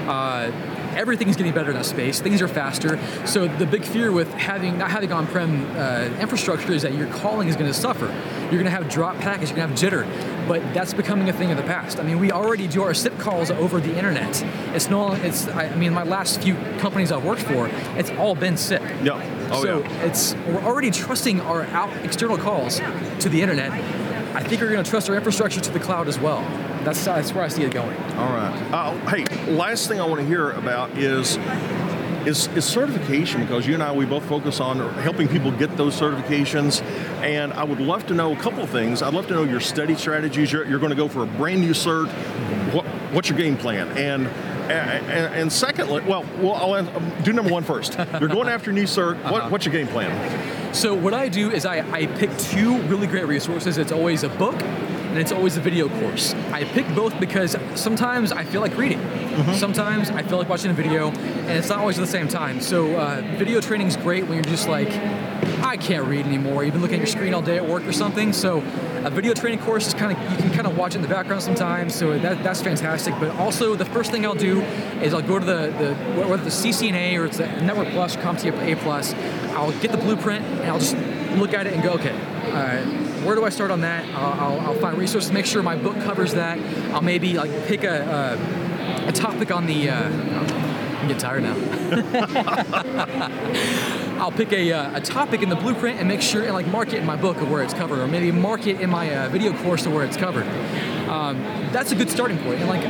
Uh, 0.06 0.50
everything's 0.98 1.36
getting 1.36 1.54
better 1.54 1.70
in 1.70 1.76
that 1.76 1.86
space. 1.86 2.20
Things 2.20 2.42
are 2.42 2.48
faster. 2.48 2.98
So 3.24 3.46
the 3.46 3.66
big 3.66 3.84
fear 3.84 4.10
with 4.10 4.30
having 4.34 4.76
not 4.78 4.90
having 4.90 5.12
on-prem 5.12 5.64
uh, 5.76 6.20
infrastructure 6.20 6.72
is 6.72 6.82
that 6.82 6.94
your 6.94 7.06
calling 7.06 7.48
is 7.48 7.54
going 7.56 7.70
to 7.72 7.78
suffer. 7.78 8.06
You're 8.42 8.50
going 8.50 8.64
to 8.64 8.70
have 8.70 8.88
drop 8.88 9.16
packets. 9.18 9.50
You're 9.50 9.56
going 9.56 9.74
to 9.74 9.86
have 9.86 10.04
jitter. 10.04 10.48
But 10.48 10.74
that's 10.74 10.92
becoming 10.92 11.28
a 11.28 11.32
thing 11.32 11.50
of 11.50 11.56
the 11.56 11.62
past. 11.62 12.00
I 12.00 12.02
mean, 12.02 12.18
we 12.18 12.32
already 12.32 12.66
do 12.66 12.82
our 12.82 12.94
SIP 12.94 13.18
calls 13.18 13.50
over 13.50 13.80
the 13.80 13.96
internet. 13.96 14.42
It's 14.74 14.88
no. 14.90 14.98
Longer, 14.98 15.24
it's. 15.24 15.46
I 15.48 15.74
mean, 15.76 15.94
my 15.94 16.02
last 16.02 16.42
few 16.42 16.56
companies 16.78 17.12
I've 17.12 17.24
worked 17.24 17.42
for, 17.42 17.68
it's 17.96 18.10
all 18.12 18.34
been 18.34 18.56
SIP. 18.56 18.82
Yeah. 19.02 19.48
Oh, 19.52 19.62
so 19.62 19.80
yeah. 19.80 20.04
it's 20.04 20.34
we're 20.46 20.62
already 20.62 20.90
trusting 20.90 21.40
our 21.42 21.64
out 21.66 21.94
external 22.04 22.36
calls 22.36 22.80
to 23.20 23.28
the 23.28 23.40
internet. 23.40 23.70
I 24.34 24.42
think 24.42 24.60
we're 24.60 24.70
going 24.70 24.84
to 24.84 24.90
trust 24.90 25.08
our 25.08 25.16
infrastructure 25.16 25.60
to 25.60 25.70
the 25.70 25.80
cloud 25.80 26.08
as 26.08 26.18
well. 26.18 26.40
That's, 26.88 27.04
that's 27.04 27.34
where 27.34 27.44
I 27.44 27.48
see 27.48 27.64
it 27.64 27.72
going. 27.74 27.94
All 28.14 28.32
right. 28.32 28.72
Uh, 28.72 28.94
hey, 29.10 29.52
last 29.52 29.88
thing 29.88 30.00
I 30.00 30.06
want 30.06 30.22
to 30.22 30.26
hear 30.26 30.52
about 30.52 30.96
is 30.96 31.36
is, 32.26 32.46
is 32.48 32.64
certification 32.64 33.42
because 33.42 33.66
you 33.66 33.74
and 33.74 33.82
I 33.82 33.92
we 33.92 34.06
both 34.06 34.24
focus 34.24 34.58
on 34.58 34.78
helping 34.94 35.28
people 35.28 35.52
get 35.52 35.76
those 35.76 35.98
certifications 36.00 36.82
and 37.22 37.52
I 37.52 37.64
would 37.64 37.80
love 37.80 38.06
to 38.06 38.14
know 38.14 38.32
a 38.32 38.36
couple 38.36 38.62
of 38.62 38.70
things. 38.70 39.02
I'd 39.02 39.12
love 39.12 39.26
to 39.26 39.34
know 39.34 39.44
your 39.44 39.60
study 39.60 39.96
strategies. 39.96 40.50
You're, 40.50 40.66
you're 40.66 40.78
going 40.78 40.88
to 40.88 40.96
go 40.96 41.08
for 41.08 41.24
a 41.24 41.26
brand 41.26 41.60
new 41.60 41.72
cert. 41.72 42.08
What, 42.72 42.86
what's 43.12 43.28
your 43.28 43.36
game 43.36 43.58
plan? 43.58 43.88
And 43.98 44.26
and, 44.70 45.34
and 45.34 45.52
secondly, 45.52 46.02
well, 46.06 46.24
well, 46.38 46.54
I'll 46.54 47.22
do 47.22 47.34
number 47.34 47.52
one 47.52 47.64
first. 47.64 47.98
You're 48.18 48.28
going 48.28 48.48
after 48.48 48.70
a 48.70 48.74
new 48.74 48.84
cert. 48.84 49.22
What, 49.24 49.42
uh-huh. 49.42 49.48
What's 49.50 49.66
your 49.66 49.72
game 49.74 49.88
plan? 49.88 50.74
So 50.74 50.94
what 50.94 51.12
I 51.12 51.28
do 51.28 51.50
is 51.50 51.66
I, 51.66 51.80
I 51.90 52.06
pick 52.06 52.34
two 52.38 52.78
really 52.82 53.06
great 53.06 53.26
resources. 53.26 53.78
It's 53.78 53.92
always 53.92 54.24
a 54.24 54.28
book 54.30 54.58
and 55.08 55.18
it's 55.18 55.32
always 55.32 55.56
a 55.56 55.60
video 55.60 55.88
course. 56.00 56.34
I 56.52 56.64
pick 56.64 56.86
both 56.94 57.18
because 57.18 57.56
sometimes 57.74 58.32
I 58.32 58.44
feel 58.44 58.60
like 58.60 58.76
reading. 58.76 58.98
Mm-hmm. 58.98 59.54
Sometimes 59.54 60.10
I 60.10 60.22
feel 60.22 60.38
like 60.38 60.48
watching 60.48 60.70
a 60.70 60.74
video, 60.74 61.08
and 61.08 61.50
it's 61.50 61.68
not 61.68 61.78
always 61.78 61.98
at 61.98 62.02
the 62.02 62.10
same 62.10 62.28
time. 62.28 62.60
So 62.60 62.96
uh, 62.96 63.22
video 63.36 63.60
training 63.60 63.86
is 63.86 63.96
great 63.96 64.26
when 64.26 64.34
you're 64.34 64.44
just 64.44 64.68
like, 64.68 64.88
I 65.62 65.76
can't 65.76 66.06
read 66.06 66.26
anymore. 66.26 66.64
You've 66.64 66.74
been 66.74 66.82
looking 66.82 66.96
at 66.96 67.00
your 67.00 67.06
screen 67.06 67.34
all 67.34 67.42
day 67.42 67.56
at 67.56 67.66
work 67.66 67.84
or 67.84 67.92
something. 67.92 68.32
So 68.32 68.58
a 69.04 69.10
video 69.10 69.32
training 69.34 69.60
course 69.60 69.86
is 69.86 69.94
kind 69.94 70.16
of 70.16 70.30
you 70.32 70.36
can 70.38 70.50
kind 70.52 70.66
of 70.66 70.76
watch 70.76 70.94
it 70.94 70.96
in 70.96 71.02
the 71.02 71.08
background 71.08 71.42
sometimes. 71.42 71.94
So 71.94 72.18
that, 72.18 72.42
that's 72.42 72.60
fantastic. 72.60 73.14
But 73.18 73.30
also 73.36 73.74
the 73.74 73.84
first 73.84 74.10
thing 74.10 74.26
I'll 74.26 74.34
do 74.34 74.60
is 75.02 75.14
I'll 75.14 75.22
go 75.22 75.38
to 75.38 75.44
the 75.44 75.74
the 75.78 75.94
whether 76.26 76.42
the 76.42 76.50
CCNA 76.50 77.18
or 77.18 77.26
it's 77.26 77.38
the 77.38 77.46
Network 77.62 77.88
Plus, 77.88 78.16
CompTIA 78.16 78.72
A 78.72 78.76
Plus. 78.76 79.14
I'll 79.54 79.72
get 79.80 79.92
the 79.92 79.98
blueprint 79.98 80.44
and 80.44 80.64
I'll 80.70 80.78
just 80.78 80.96
look 81.36 81.54
at 81.54 81.66
it 81.66 81.74
and 81.74 81.82
go, 81.82 81.92
okay, 81.92 82.14
where 83.24 83.34
do 83.34 83.44
I 83.44 83.50
start 83.50 83.70
on 83.70 83.80
that? 83.82 84.04
I'll, 84.14 84.32
I'll, 84.40 84.60
I'll, 84.60 84.74
find 84.80 84.96
resources, 84.98 85.32
make 85.32 85.46
sure 85.46 85.62
my 85.62 85.76
book 85.76 85.96
covers 86.02 86.34
that. 86.34 86.58
I'll 86.92 87.02
maybe 87.02 87.34
like 87.34 87.50
pick 87.66 87.84
a, 87.84 88.36
a, 89.06 89.08
a 89.08 89.12
topic 89.12 89.50
on 89.50 89.66
the. 89.66 89.90
Uh, 89.90 90.08
I'm 90.08 91.08
getting 91.08 91.18
tired 91.18 91.42
now. 91.42 91.54
I'll 94.18 94.32
pick 94.32 94.52
a, 94.52 94.72
uh, 94.72 94.96
a 94.96 95.00
topic 95.00 95.42
in 95.42 95.48
the 95.48 95.56
blueprint 95.56 95.98
and 95.98 96.08
make 96.08 96.22
sure 96.22 96.42
and 96.42 96.52
like 96.52 96.66
mark 96.66 96.92
it 96.92 96.98
in 96.98 97.06
my 97.06 97.16
book 97.16 97.40
of 97.40 97.50
where 97.50 97.62
it's 97.62 97.74
covered, 97.74 98.00
or 98.00 98.08
maybe 98.08 98.32
mark 98.32 98.66
it 98.66 98.80
in 98.80 98.90
my 98.90 99.14
uh, 99.14 99.28
video 99.28 99.56
course 99.62 99.86
of 99.86 99.92
where 99.92 100.04
it's 100.04 100.16
covered. 100.16 100.46
Um, 101.08 101.40
that's 101.72 101.92
a 101.92 101.94
good 101.94 102.10
starting 102.10 102.38
point. 102.38 102.60
And 102.60 102.68
like 102.68 102.82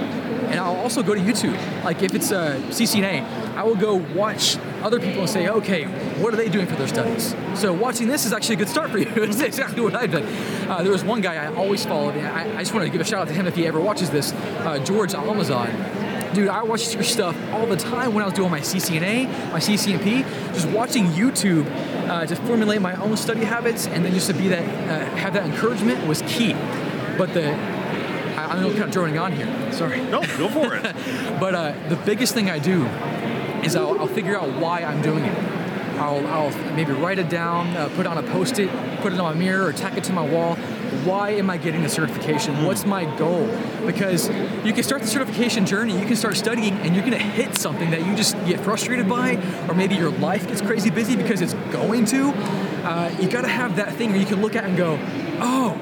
and 0.49 0.59
I'll 0.59 0.77
also 0.77 1.03
go 1.03 1.15
to 1.15 1.21
YouTube. 1.21 1.85
Like 1.85 2.03
if 2.03 2.15
it's 2.15 2.31
a 2.31 2.61
CCNA, 2.69 3.23
I 3.55 3.63
will 3.65 3.77
go 3.77 3.97
watch 3.97 4.57
other 4.83 4.99
people 4.99 5.21
and 5.21 5.31
say, 5.31 5.49
okay, 5.49 5.85
what 6.21 6.33
are 6.33 6.37
they 6.37 6.49
doing 6.49 6.67
for 6.67 6.77
their 6.77 6.89
studies? 6.89 7.35
So 7.55 7.73
watching 7.73 8.09
this 8.09 8.25
is 8.25 8.33
actually 8.33 8.55
a 8.55 8.59
good 8.59 8.69
start 8.69 8.91
for 8.91 8.99
you. 8.99 9.07
it's 9.17 9.41
exactly 9.41 9.83
what 9.83 9.95
I've 9.95 10.13
done. 10.13 10.25
Uh, 10.69 10.83
there 10.83 10.93
was 10.93 11.05
one 11.05 11.21
guy 11.21 11.35
I 11.35 11.55
always 11.55 11.85
followed, 11.85 12.15
and 12.15 12.27
I, 12.27 12.57
I, 12.57 12.59
just 12.61 12.73
wanted 12.73 12.87
to 12.87 12.93
give 12.93 13.01
a 13.01 13.05
shout 13.05 13.23
out 13.23 13.29
to 13.29 13.35
him 13.35 13.47
if 13.47 13.57
he 13.57 13.67
ever 13.67 13.81
watches 13.81 14.11
this, 14.11 14.33
uh, 14.33 14.79
George 14.85 15.13
Almazan. 15.13 15.98
Dude, 16.35 16.49
I 16.49 16.63
watched 16.63 16.95
your 16.95 17.03
stuff 17.03 17.37
all 17.53 17.67
the 17.67 17.77
time 17.77 18.15
when 18.15 18.23
I 18.23 18.27
was 18.27 18.35
doing 18.35 18.51
my 18.51 18.61
CCNA, 18.61 19.29
my 19.51 19.59
CCNP, 19.59 20.25
just 20.53 20.69
watching 20.69 21.07
YouTube 21.07 21.67
uh, 22.09 22.27
to 22.27 22.37
formulate 22.37 22.83
my 22.83 22.95
own 22.97 23.17
study 23.17 23.45
habits, 23.45 23.87
and 23.87 24.05
then 24.05 24.13
just 24.13 24.27
to 24.29 24.35
be 24.35 24.49
that, 24.49 24.63
uh, 24.63 25.17
have 25.17 25.33
that 25.33 25.47
encouragement 25.47 26.07
was 26.07 26.23
key. 26.23 26.53
But 27.17 27.33
the 27.33 27.55
I, 28.39 28.65
am 28.65 28.71
kind 28.71 28.85
of 28.85 28.91
droning 28.91 29.19
on 29.19 29.33
here. 29.33 29.73
Sorry. 29.73 30.01
No, 30.03 30.21
go 30.37 30.49
for 30.49 30.75
it. 30.75 30.83
but 31.41 31.55
uh, 31.55 31.75
the 31.89 31.97
biggest 31.97 32.35
thing 32.35 32.51
I 32.51 32.59
do 32.59 32.85
is 33.65 33.75
I'll, 33.75 33.99
I'll, 33.99 34.07
figure 34.07 34.39
out 34.39 34.49
why 34.61 34.83
I'm 34.83 35.03
doing 35.03 35.25
it. 35.25 35.39
I'll, 35.99 36.25
I'll 36.29 36.75
maybe 36.75 36.93
write 36.93 37.19
it 37.19 37.29
down, 37.29 37.69
uh, 37.77 37.89
put 37.97 38.07
on 38.07 38.17
a 38.17 38.23
post-it, 38.23 38.71
put 39.01 39.13
it 39.13 39.19
on 39.19 39.35
my 39.35 39.39
mirror, 39.39 39.67
or 39.67 39.73
tack 39.73 39.97
it 39.97 40.05
to 40.05 40.13
my 40.13 40.27
wall. 40.27 40.57
Why 41.05 41.31
am 41.31 41.51
I 41.51 41.57
getting 41.57 41.83
the 41.83 41.89
certification? 41.89 42.65
What's 42.65 42.87
my 42.87 43.05
goal? 43.17 43.47
Because 43.85 44.29
you 44.65 44.73
can 44.73 44.83
start 44.83 45.03
the 45.03 45.09
certification 45.09 45.67
journey, 45.67 45.99
you 45.99 46.07
can 46.07 46.17
start 46.17 46.37
studying, 46.37 46.75
and 46.75 46.95
you're 46.95 47.05
to 47.05 47.19
hit 47.19 47.57
something 47.57 47.91
that 47.91 48.07
you 48.07 48.15
just 48.15 48.35
get 48.47 48.61
frustrated 48.61 49.09
by, 49.09 49.37
or 49.69 49.75
maybe 49.75 49.95
your 49.95 50.11
life 50.11 50.47
gets 50.47 50.61
crazy 50.61 50.91
busy 50.91 51.17
because 51.17 51.41
it's 51.41 51.55
going 51.73 52.05
to. 52.07 52.31
Uh, 52.85 53.15
you 53.21 53.29
got 53.29 53.43
to 53.43 53.49
have 53.49 53.77
that 53.77 53.95
thing 53.95 54.11
where 54.11 54.19
you 54.19 54.27
can 54.27 54.41
look 54.41 54.57
at 54.57 54.65
and 54.65 54.77
go, 54.77 54.99
oh, 55.41 55.77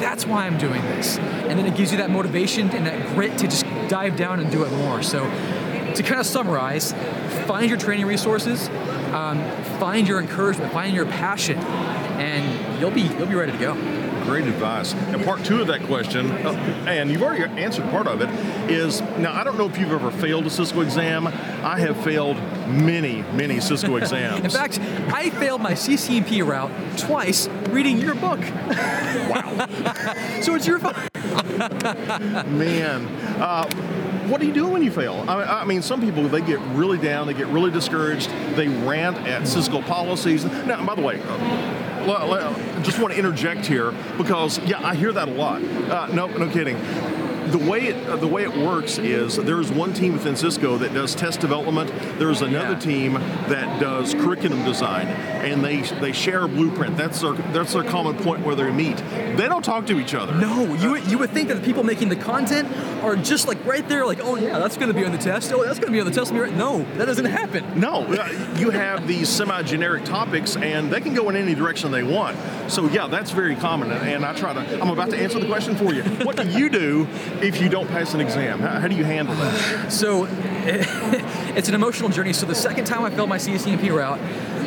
that's 0.00 0.26
why 0.26 0.46
I'm 0.46 0.58
doing 0.58 0.82
this. 0.82 1.18
And 1.18 1.58
then 1.58 1.66
it 1.66 1.76
gives 1.76 1.92
you 1.92 1.98
that 1.98 2.10
motivation 2.10 2.70
and 2.70 2.86
that 2.86 3.14
grit 3.14 3.38
to 3.38 3.46
just 3.46 3.64
dive 3.88 4.16
down 4.16 4.40
and 4.40 4.50
do 4.50 4.64
it 4.64 4.72
more. 4.72 5.02
So, 5.02 5.24
to 5.94 6.02
kind 6.02 6.20
of 6.20 6.26
summarize, 6.26 6.92
find 7.46 7.68
your 7.68 7.78
training 7.78 8.06
resources, 8.06 8.68
um, 9.12 9.42
find 9.78 10.06
your 10.06 10.20
encouragement, 10.20 10.72
find 10.72 10.94
your 10.94 11.06
passion, 11.06 11.58
and 11.58 12.80
you'll 12.80 12.90
be 12.90 13.02
you'll 13.02 13.26
be 13.26 13.34
ready 13.34 13.52
to 13.52 13.58
go. 13.58 13.74
Great 14.24 14.46
advice. 14.46 14.94
And 14.94 15.24
part 15.24 15.44
two 15.44 15.60
of 15.60 15.66
that 15.68 15.82
question, 15.82 16.30
uh, 16.30 16.52
and 16.86 17.10
you've 17.10 17.22
already 17.22 17.44
answered 17.60 17.88
part 17.90 18.06
of 18.06 18.20
it, 18.20 18.28
is 18.70 19.00
now 19.18 19.32
I 19.32 19.44
don't 19.44 19.58
know 19.58 19.68
if 19.68 19.78
you've 19.78 19.92
ever 19.92 20.10
failed 20.10 20.46
a 20.46 20.50
Cisco 20.50 20.80
exam. 20.80 21.26
I 21.26 21.78
have 21.80 22.02
failed 22.04 22.36
many, 22.68 23.22
many 23.32 23.60
Cisco 23.60 23.96
exams. 23.96 24.44
In 24.44 24.50
fact, 24.50 24.78
I 25.12 25.30
failed 25.30 25.60
my 25.60 25.72
CCNP 25.72 26.46
route 26.46 26.70
twice 26.98 27.48
reading 27.70 27.98
your 27.98 28.14
book. 28.14 28.40
Wow. 28.40 29.66
so 30.42 30.54
it's 30.54 30.66
your 30.66 30.78
fault. 30.78 30.96
Man, 32.48 33.06
uh, 33.40 33.68
what 34.28 34.40
do 34.40 34.46
you 34.46 34.52
do 34.52 34.66
when 34.66 34.82
you 34.82 34.90
fail? 34.90 35.24
I, 35.28 35.62
I, 35.62 35.64
mean, 35.64 35.82
some 35.82 36.00
people 36.00 36.28
they 36.28 36.40
get 36.40 36.60
really 36.72 36.98
down, 36.98 37.26
they 37.26 37.34
get 37.34 37.48
really 37.48 37.70
discouraged, 37.70 38.30
they 38.54 38.68
rant 38.68 39.16
at 39.26 39.48
Cisco 39.48 39.82
policies. 39.82 40.44
Now, 40.44 40.84
by 40.84 40.94
the 40.94 41.02
way. 41.02 41.20
Just 42.82 42.98
want 42.98 43.12
to 43.12 43.18
interject 43.18 43.66
here 43.66 43.92
because 44.16 44.58
yeah, 44.60 44.86
I 44.86 44.94
hear 44.94 45.12
that 45.12 45.28
a 45.28 45.32
lot. 45.32 45.62
Uh, 45.62 46.06
no, 46.12 46.26
no 46.26 46.48
kidding 46.48 46.76
the 47.50 47.70
way 47.70 47.86
it, 47.86 48.20
the 48.20 48.26
way 48.26 48.42
it 48.42 48.56
works 48.56 48.98
is 48.98 49.36
there's 49.36 49.70
one 49.70 49.92
team 49.92 50.12
within 50.12 50.36
Cisco 50.36 50.78
that 50.78 50.94
does 50.94 51.14
test 51.14 51.40
development. 51.40 51.90
There's 52.18 52.42
another 52.42 52.72
yeah. 52.72 52.78
team 52.78 53.14
that 53.14 53.80
does 53.80 54.14
curriculum 54.14 54.64
design, 54.64 55.06
and 55.08 55.64
they 55.64 55.82
they 56.00 56.12
share 56.12 56.44
a 56.44 56.48
blueprint. 56.48 56.96
That's 56.96 57.20
their 57.20 57.32
that's 57.32 57.72
their 57.72 57.84
common 57.84 58.16
point 58.16 58.44
where 58.44 58.54
they 58.54 58.70
meet. 58.70 58.96
They 59.36 59.48
don't 59.48 59.64
talk 59.64 59.86
to 59.86 59.98
each 59.98 60.14
other. 60.14 60.34
No, 60.34 60.74
you 60.74 60.90
would, 60.92 61.06
you 61.06 61.18
would 61.18 61.30
think 61.30 61.48
that 61.48 61.56
the 61.56 61.62
people 61.62 61.82
making 61.82 62.08
the 62.08 62.16
content 62.16 62.68
are 63.02 63.16
just 63.16 63.48
like 63.48 63.64
right 63.64 63.86
there, 63.88 64.06
like 64.06 64.20
oh 64.20 64.36
yeah, 64.36 64.58
that's 64.58 64.76
going 64.76 64.88
to 64.88 64.94
be 64.94 65.04
on 65.04 65.12
the 65.12 65.18
test. 65.18 65.52
Oh, 65.52 65.64
that's 65.64 65.78
going 65.78 65.92
to 65.92 65.96
be 65.96 66.00
on 66.00 66.06
the 66.06 66.12
test. 66.12 66.32
No, 66.32 66.84
that 66.96 67.06
doesn't 67.06 67.24
happen. 67.24 67.78
No, 67.78 68.04
uh, 68.04 68.54
you 68.56 68.70
have 68.70 69.06
these 69.06 69.28
semi-generic 69.28 70.04
topics, 70.04 70.56
and 70.56 70.90
they 70.90 71.00
can 71.00 71.14
go 71.14 71.28
in 71.28 71.36
any 71.36 71.54
direction 71.54 71.90
they 71.90 72.02
want. 72.02 72.36
So 72.70 72.88
yeah, 72.88 73.06
that's 73.06 73.30
very 73.30 73.56
common. 73.56 73.90
And 73.90 74.24
I 74.24 74.34
try 74.34 74.52
to. 74.52 74.80
I'm 74.80 74.90
about 74.90 75.10
to 75.10 75.18
answer 75.18 75.40
the 75.40 75.46
question 75.46 75.76
for 75.76 75.92
you. 75.92 76.02
What 76.24 76.36
do 76.36 76.48
you 76.48 76.68
do 76.68 77.06
if 77.42 77.60
you 77.60 77.68
don't 77.68 77.88
pass 77.88 78.14
an 78.14 78.20
exam? 78.20 78.60
How, 78.60 78.80
how 78.80 78.88
do 78.88 78.94
you 78.94 79.04
handle 79.04 79.34
that? 79.34 79.92
So 79.92 80.26
it's 80.30 81.68
an 81.68 81.74
emotional 81.74 82.10
journey. 82.10 82.32
So 82.32 82.46
the 82.46 82.54
second 82.54 82.84
time 82.84 83.04
I 83.04 83.10
failed 83.10 83.28
my 83.28 83.38
CCNP 83.38 83.94
route, 83.94 84.20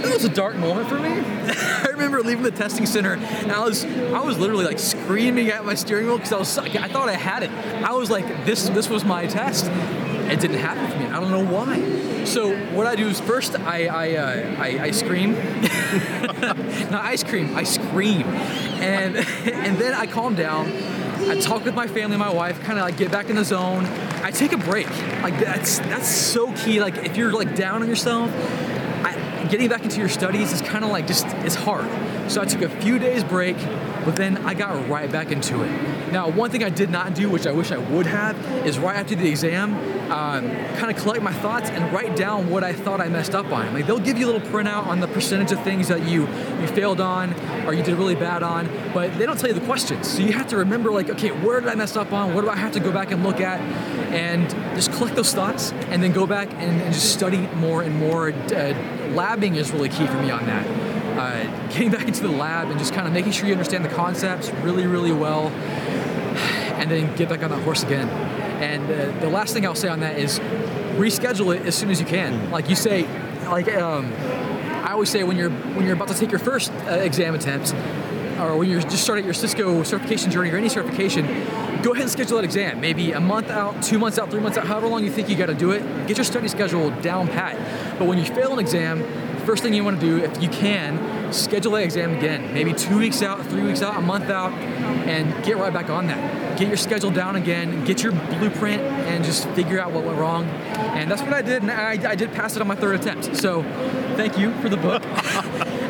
it 0.03 0.13
was 0.13 0.25
a 0.25 0.29
dark 0.29 0.55
moment 0.57 0.89
for 0.89 0.99
me. 0.99 1.09
I 1.09 1.87
remember 1.91 2.21
leaving 2.21 2.43
the 2.43 2.51
testing 2.51 2.85
center 2.85 3.13
and 3.13 3.51
I 3.51 3.63
was 3.63 3.85
I 3.85 4.21
was 4.21 4.37
literally 4.37 4.65
like 4.65 4.79
screaming 4.79 5.49
at 5.49 5.65
my 5.65 5.75
steering 5.75 6.07
wheel 6.07 6.17
because 6.17 6.33
I 6.33 6.39
was 6.39 6.57
I 6.57 6.87
thought 6.87 7.09
I 7.09 7.15
had 7.15 7.43
it. 7.43 7.51
I 7.51 7.93
was 7.93 8.09
like 8.09 8.25
this 8.45 8.67
this 8.69 8.89
was 8.89 9.05
my 9.05 9.27
test. 9.27 9.65
It 9.65 10.39
didn't 10.39 10.57
happen 10.57 10.89
for 10.89 10.97
me. 10.97 11.05
I 11.05 11.19
don't 11.19 11.31
know 11.31 11.45
why. 11.45 12.25
So 12.25 12.55
what 12.73 12.87
I 12.87 12.95
do 12.95 13.07
is 13.07 13.19
first 13.19 13.59
I 13.59 13.87
I, 13.87 14.15
uh, 14.15 14.55
I, 14.57 14.79
I 14.85 14.91
scream, 14.91 15.33
not 16.89 17.03
ice 17.05 17.23
cream. 17.23 17.55
I 17.55 17.63
scream, 17.63 18.23
and 18.23 19.17
and 19.17 19.77
then 19.77 19.93
I 19.93 20.07
calm 20.07 20.35
down 20.35 20.71
I 21.29 21.39
talk 21.39 21.65
with 21.65 21.73
my 21.73 21.87
family, 21.87 22.17
my 22.17 22.31
wife, 22.31 22.59
kind 22.61 22.77
of 22.77 22.85
like 22.85 22.97
get 22.97 23.11
back 23.11 23.29
in 23.29 23.35
the 23.35 23.45
zone. 23.45 23.85
I 24.23 24.31
take 24.31 24.51
a 24.51 24.57
break. 24.57 24.89
Like 25.21 25.39
that's 25.39 25.79
that's 25.79 26.07
so 26.07 26.51
key. 26.53 26.81
Like 26.81 26.97
if 26.97 27.17
you're 27.17 27.31
like 27.31 27.55
down 27.55 27.81
on 27.81 27.87
yourself, 27.87 28.29
I, 29.05 29.47
getting 29.49 29.69
back 29.69 29.83
into 29.83 29.99
your 29.99 30.09
studies 30.09 30.51
is 30.51 30.61
kind 30.61 30.83
of 30.83 30.91
like 30.91 31.07
just 31.07 31.25
it's 31.27 31.55
hard. 31.55 31.89
So 32.27 32.41
I 32.41 32.45
took 32.45 32.61
a 32.61 32.69
few 32.69 32.99
days 32.99 33.23
break, 33.23 33.57
but 34.05 34.15
then 34.15 34.37
I 34.37 34.53
got 34.53 34.89
right 34.89 35.11
back 35.11 35.31
into 35.31 35.61
it. 35.63 36.11
Now, 36.11 36.29
one 36.29 36.51
thing 36.51 36.63
I 36.63 36.69
did 36.69 36.91
not 36.91 37.15
do, 37.15 37.27
which 37.27 37.47
I 37.47 37.51
wish 37.51 37.71
I 37.71 37.77
would 37.77 38.05
have, 38.05 38.37
is 38.67 38.77
right 38.77 38.95
after 38.95 39.15
the 39.15 39.27
exam, 39.27 39.73
um, 40.11 40.47
kind 40.77 40.95
of 40.95 40.97
collect 41.01 41.23
my 41.23 41.33
thoughts 41.33 41.69
and 41.71 41.91
write 41.91 42.15
down 42.15 42.49
what 42.51 42.63
I 42.63 42.71
thought 42.71 43.01
I 43.01 43.09
messed 43.09 43.33
up 43.33 43.51
on. 43.51 43.73
Like 43.73 43.87
they'll 43.87 43.97
give 43.99 44.19
you 44.19 44.27
a 44.27 44.29
little 44.31 44.47
printout 44.47 44.85
on 44.85 44.99
the 44.99 45.07
percentage 45.07 45.51
of 45.51 45.63
things 45.63 45.87
that 45.87 46.07
you 46.07 46.27
you 46.61 46.67
failed 46.67 47.01
on 47.01 47.33
or 47.65 47.73
you 47.73 47.81
did 47.81 47.95
really 47.95 48.13
bad 48.13 48.43
on, 48.43 48.69
but 48.93 49.17
they 49.17 49.25
don't 49.25 49.39
tell 49.39 49.49
you 49.49 49.59
the 49.59 49.65
questions. 49.65 50.07
So 50.07 50.21
you 50.21 50.33
have 50.33 50.47
to 50.49 50.57
remember, 50.57 50.91
like, 50.91 51.09
okay, 51.09 51.31
where 51.31 51.59
did 51.59 51.69
I 51.69 51.75
mess 51.75 51.95
up 51.95 52.13
on? 52.13 52.35
What 52.35 52.41
do 52.41 52.49
I 52.49 52.57
have 52.57 52.73
to 52.73 52.79
go 52.79 52.91
back 52.91 53.11
and 53.11 53.23
look 53.23 53.41
at? 53.41 53.59
And 54.13 54.47
just 54.75 54.91
collect 54.93 55.15
those 55.15 55.33
thoughts 55.33 55.71
and 55.89 56.03
then 56.03 56.11
go 56.11 56.27
back 56.27 56.51
and, 56.53 56.81
and 56.81 56.93
just 56.93 57.11
study 57.11 57.47
more 57.55 57.81
and 57.81 57.95
more. 57.97 58.29
Uh, 58.29 58.75
labbing 59.13 59.55
is 59.55 59.71
really 59.71 59.89
key 59.89 60.05
for 60.05 60.21
me 60.21 60.29
on 60.29 60.45
that 60.45 60.92
uh, 61.17 61.43
getting 61.69 61.91
back 61.91 62.07
into 62.07 62.23
the 62.23 62.31
lab 62.31 62.69
and 62.69 62.79
just 62.79 62.93
kind 62.93 63.07
of 63.07 63.13
making 63.13 63.31
sure 63.31 63.45
you 63.45 63.53
understand 63.53 63.85
the 63.85 63.89
concepts 63.89 64.49
really, 64.63 64.87
really 64.87 65.11
well, 65.11 65.49
and 66.79 66.89
then 66.89 67.15
get 67.15 67.29
back 67.29 67.43
on 67.43 67.49
that 67.49 67.61
horse 67.63 67.83
again. 67.83 68.09
And 68.61 68.83
uh, 68.85 69.19
the 69.19 69.29
last 69.29 69.53
thing 69.53 69.65
I'll 69.65 69.75
say 69.75 69.89
on 69.89 69.99
that 70.01 70.17
is 70.17 70.39
reschedule 70.97 71.55
it 71.55 71.65
as 71.65 71.75
soon 71.75 71.89
as 71.89 71.99
you 71.99 72.05
can. 72.05 72.33
Mm-hmm. 72.33 72.51
Like 72.51 72.69
you 72.69 72.75
say, 72.75 73.03
like 73.49 73.67
um, 73.75 74.13
I 74.83 74.91
always 74.91 75.09
say 75.09 75.23
when 75.23 75.37
you're 75.37 75.49
when 75.49 75.85
you're 75.85 75.95
about 75.95 76.09
to 76.09 76.13
take 76.13 76.31
your 76.31 76.39
first 76.39 76.71
uh, 76.71 76.91
exam 76.91 77.35
attempt, 77.35 77.73
or 78.39 78.57
when 78.57 78.69
you're 78.69 78.81
just 78.81 79.03
starting 79.03 79.25
your 79.25 79.33
Cisco 79.33 79.83
certification 79.83 80.31
journey 80.31 80.49
or 80.51 80.57
any 80.57 80.69
certification, 80.69 81.25
go 81.83 81.91
ahead 81.91 82.03
and 82.03 82.11
schedule 82.11 82.37
that 82.37 82.45
exam. 82.45 82.79
Maybe 82.79 83.11
a 83.11 83.19
month 83.19 83.49
out, 83.49 83.81
two 83.83 83.99
months 83.99 84.17
out, 84.17 84.31
three 84.31 84.41
months 84.41 84.57
out, 84.57 84.65
however 84.65 84.87
long 84.87 85.03
you 85.03 85.11
think 85.11 85.29
you 85.29 85.35
got 85.35 85.47
to 85.47 85.53
do 85.53 85.71
it. 85.71 85.81
Get 86.07 86.17
your 86.17 86.23
study 86.23 86.47
schedule 86.47 86.89
down 87.01 87.27
pat. 87.27 87.57
But 87.99 88.07
when 88.07 88.17
you 88.17 88.25
fail 88.25 88.53
an 88.53 88.59
exam, 88.59 89.03
first 89.43 89.63
thing 89.63 89.73
you 89.73 89.83
want 89.83 89.99
to 89.99 90.05
do, 90.05 90.17
if 90.17 90.41
you 90.41 90.49
can, 90.49 91.31
schedule 91.33 91.73
that 91.73 91.83
exam 91.83 92.15
again. 92.15 92.53
Maybe 92.53 92.73
two 92.73 92.97
weeks 92.97 93.21
out, 93.21 93.45
three 93.47 93.63
weeks 93.63 93.81
out, 93.81 93.97
a 93.97 94.01
month 94.01 94.29
out, 94.29 94.51
and 94.53 95.43
get 95.43 95.57
right 95.57 95.73
back 95.73 95.89
on 95.89 96.07
that. 96.07 96.57
Get 96.57 96.67
your 96.67 96.77
schedule 96.77 97.11
down 97.11 97.35
again, 97.35 97.83
get 97.85 98.03
your 98.03 98.11
blueprint, 98.11 98.81
and 98.81 99.23
just 99.23 99.47
figure 99.49 99.79
out 99.79 99.91
what 99.91 100.03
went 100.05 100.17
wrong. 100.17 100.45
And 100.45 101.09
that's 101.09 101.21
what 101.21 101.33
I 101.33 101.41
did, 101.41 101.61
and 101.61 101.71
I, 101.71 102.11
I 102.11 102.15
did 102.15 102.31
pass 102.31 102.55
it 102.55 102.61
on 102.61 102.67
my 102.67 102.75
third 102.75 102.95
attempt. 102.95 103.35
So 103.35 103.63
thank 104.15 104.37
you 104.37 104.53
for 104.55 104.69
the 104.69 104.77
book. 104.77 105.03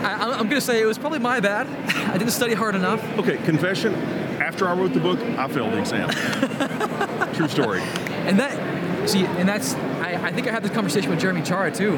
I, 0.04 0.40
am 0.40 0.50
going 0.50 0.50
to 0.50 0.62
say 0.62 0.82
it 0.82 0.86
was 0.86 0.98
probably 0.98 1.20
my 1.20 1.40
bad. 1.40 1.68
I 2.10 2.18
didn't 2.18 2.32
study 2.32 2.54
hard 2.54 2.76
enough. 2.76 3.02
Okay, 3.20 3.38
confession. 3.38 3.94
After 4.42 4.68
I 4.68 4.74
wrote 4.74 4.94
the 4.94 5.00
book, 5.00 5.20
I 5.20 5.48
failed 5.48 5.74
the 5.74 5.80
exam. 5.80 6.10
True 7.34 7.48
story. 7.48 7.82
And 8.26 8.40
that, 8.40 9.10
see, 9.10 9.26
and 9.26 9.48
that's, 9.48 9.74
I, 9.74 10.16
I 10.16 10.32
think 10.32 10.48
I 10.48 10.52
had 10.52 10.64
this 10.64 10.72
conversation 10.72 11.10
with 11.10 11.20
Jeremy 11.20 11.42
Cioara 11.42 11.76
too 11.76 11.98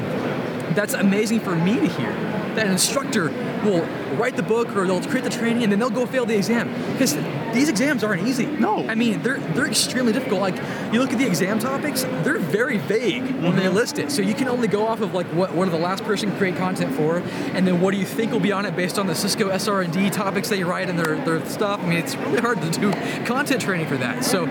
that's 0.74 0.94
amazing 0.94 1.40
for 1.40 1.54
me 1.54 1.80
to 1.80 1.86
hear. 1.86 2.12
That 2.54 2.66
an 2.66 2.72
instructor 2.72 3.30
will 3.64 3.82
write 4.16 4.36
the 4.36 4.42
book 4.42 4.74
or 4.74 4.86
they'll 4.86 5.02
create 5.02 5.24
the 5.24 5.30
training 5.30 5.62
and 5.62 5.72
then 5.72 5.78
they'll 5.78 5.90
go 5.90 6.06
fail 6.06 6.24
the 6.24 6.36
exam 6.36 6.72
because 6.92 7.14
these 7.52 7.68
exams 7.68 8.02
aren't 8.04 8.26
easy. 8.26 8.46
No, 8.46 8.86
I 8.88 8.94
mean 8.94 9.22
they're 9.22 9.38
they're 9.38 9.66
extremely 9.66 10.12
difficult. 10.12 10.40
Like 10.40 10.56
you 10.92 11.00
look 11.00 11.12
at 11.12 11.18
the 11.18 11.26
exam 11.26 11.58
topics, 11.58 12.04
they're 12.22 12.38
very 12.38 12.78
vague 12.78 13.22
mm-hmm. 13.22 13.42
when 13.42 13.56
they 13.56 13.64
mm-hmm. 13.64 13.74
list 13.74 13.98
it. 13.98 14.10
So 14.10 14.22
you 14.22 14.34
can 14.34 14.48
only 14.48 14.68
go 14.68 14.86
off 14.86 15.00
of 15.00 15.14
like 15.14 15.26
what 15.28 15.54
what 15.54 15.68
are 15.68 15.70
the 15.70 15.78
last 15.78 16.04
person 16.04 16.34
create 16.36 16.56
content 16.56 16.94
for, 16.94 17.18
and 17.18 17.66
then 17.66 17.80
what 17.80 17.92
do 17.92 17.98
you 17.98 18.06
think 18.06 18.32
will 18.32 18.40
be 18.40 18.52
on 18.52 18.66
it 18.66 18.76
based 18.76 18.98
on 18.98 19.06
the 19.06 19.14
Cisco 19.14 19.56
SR&D 19.56 20.10
topics 20.10 20.48
they 20.48 20.64
write 20.64 20.88
and 20.88 20.98
their 20.98 21.16
their 21.24 21.44
stuff. 21.46 21.80
I 21.80 21.86
mean 21.86 21.98
it's 21.98 22.16
really 22.16 22.40
hard 22.40 22.60
to 22.62 22.70
do 22.70 22.92
content 23.24 23.60
training 23.60 23.86
for 23.86 23.96
that. 23.98 24.24
So 24.24 24.46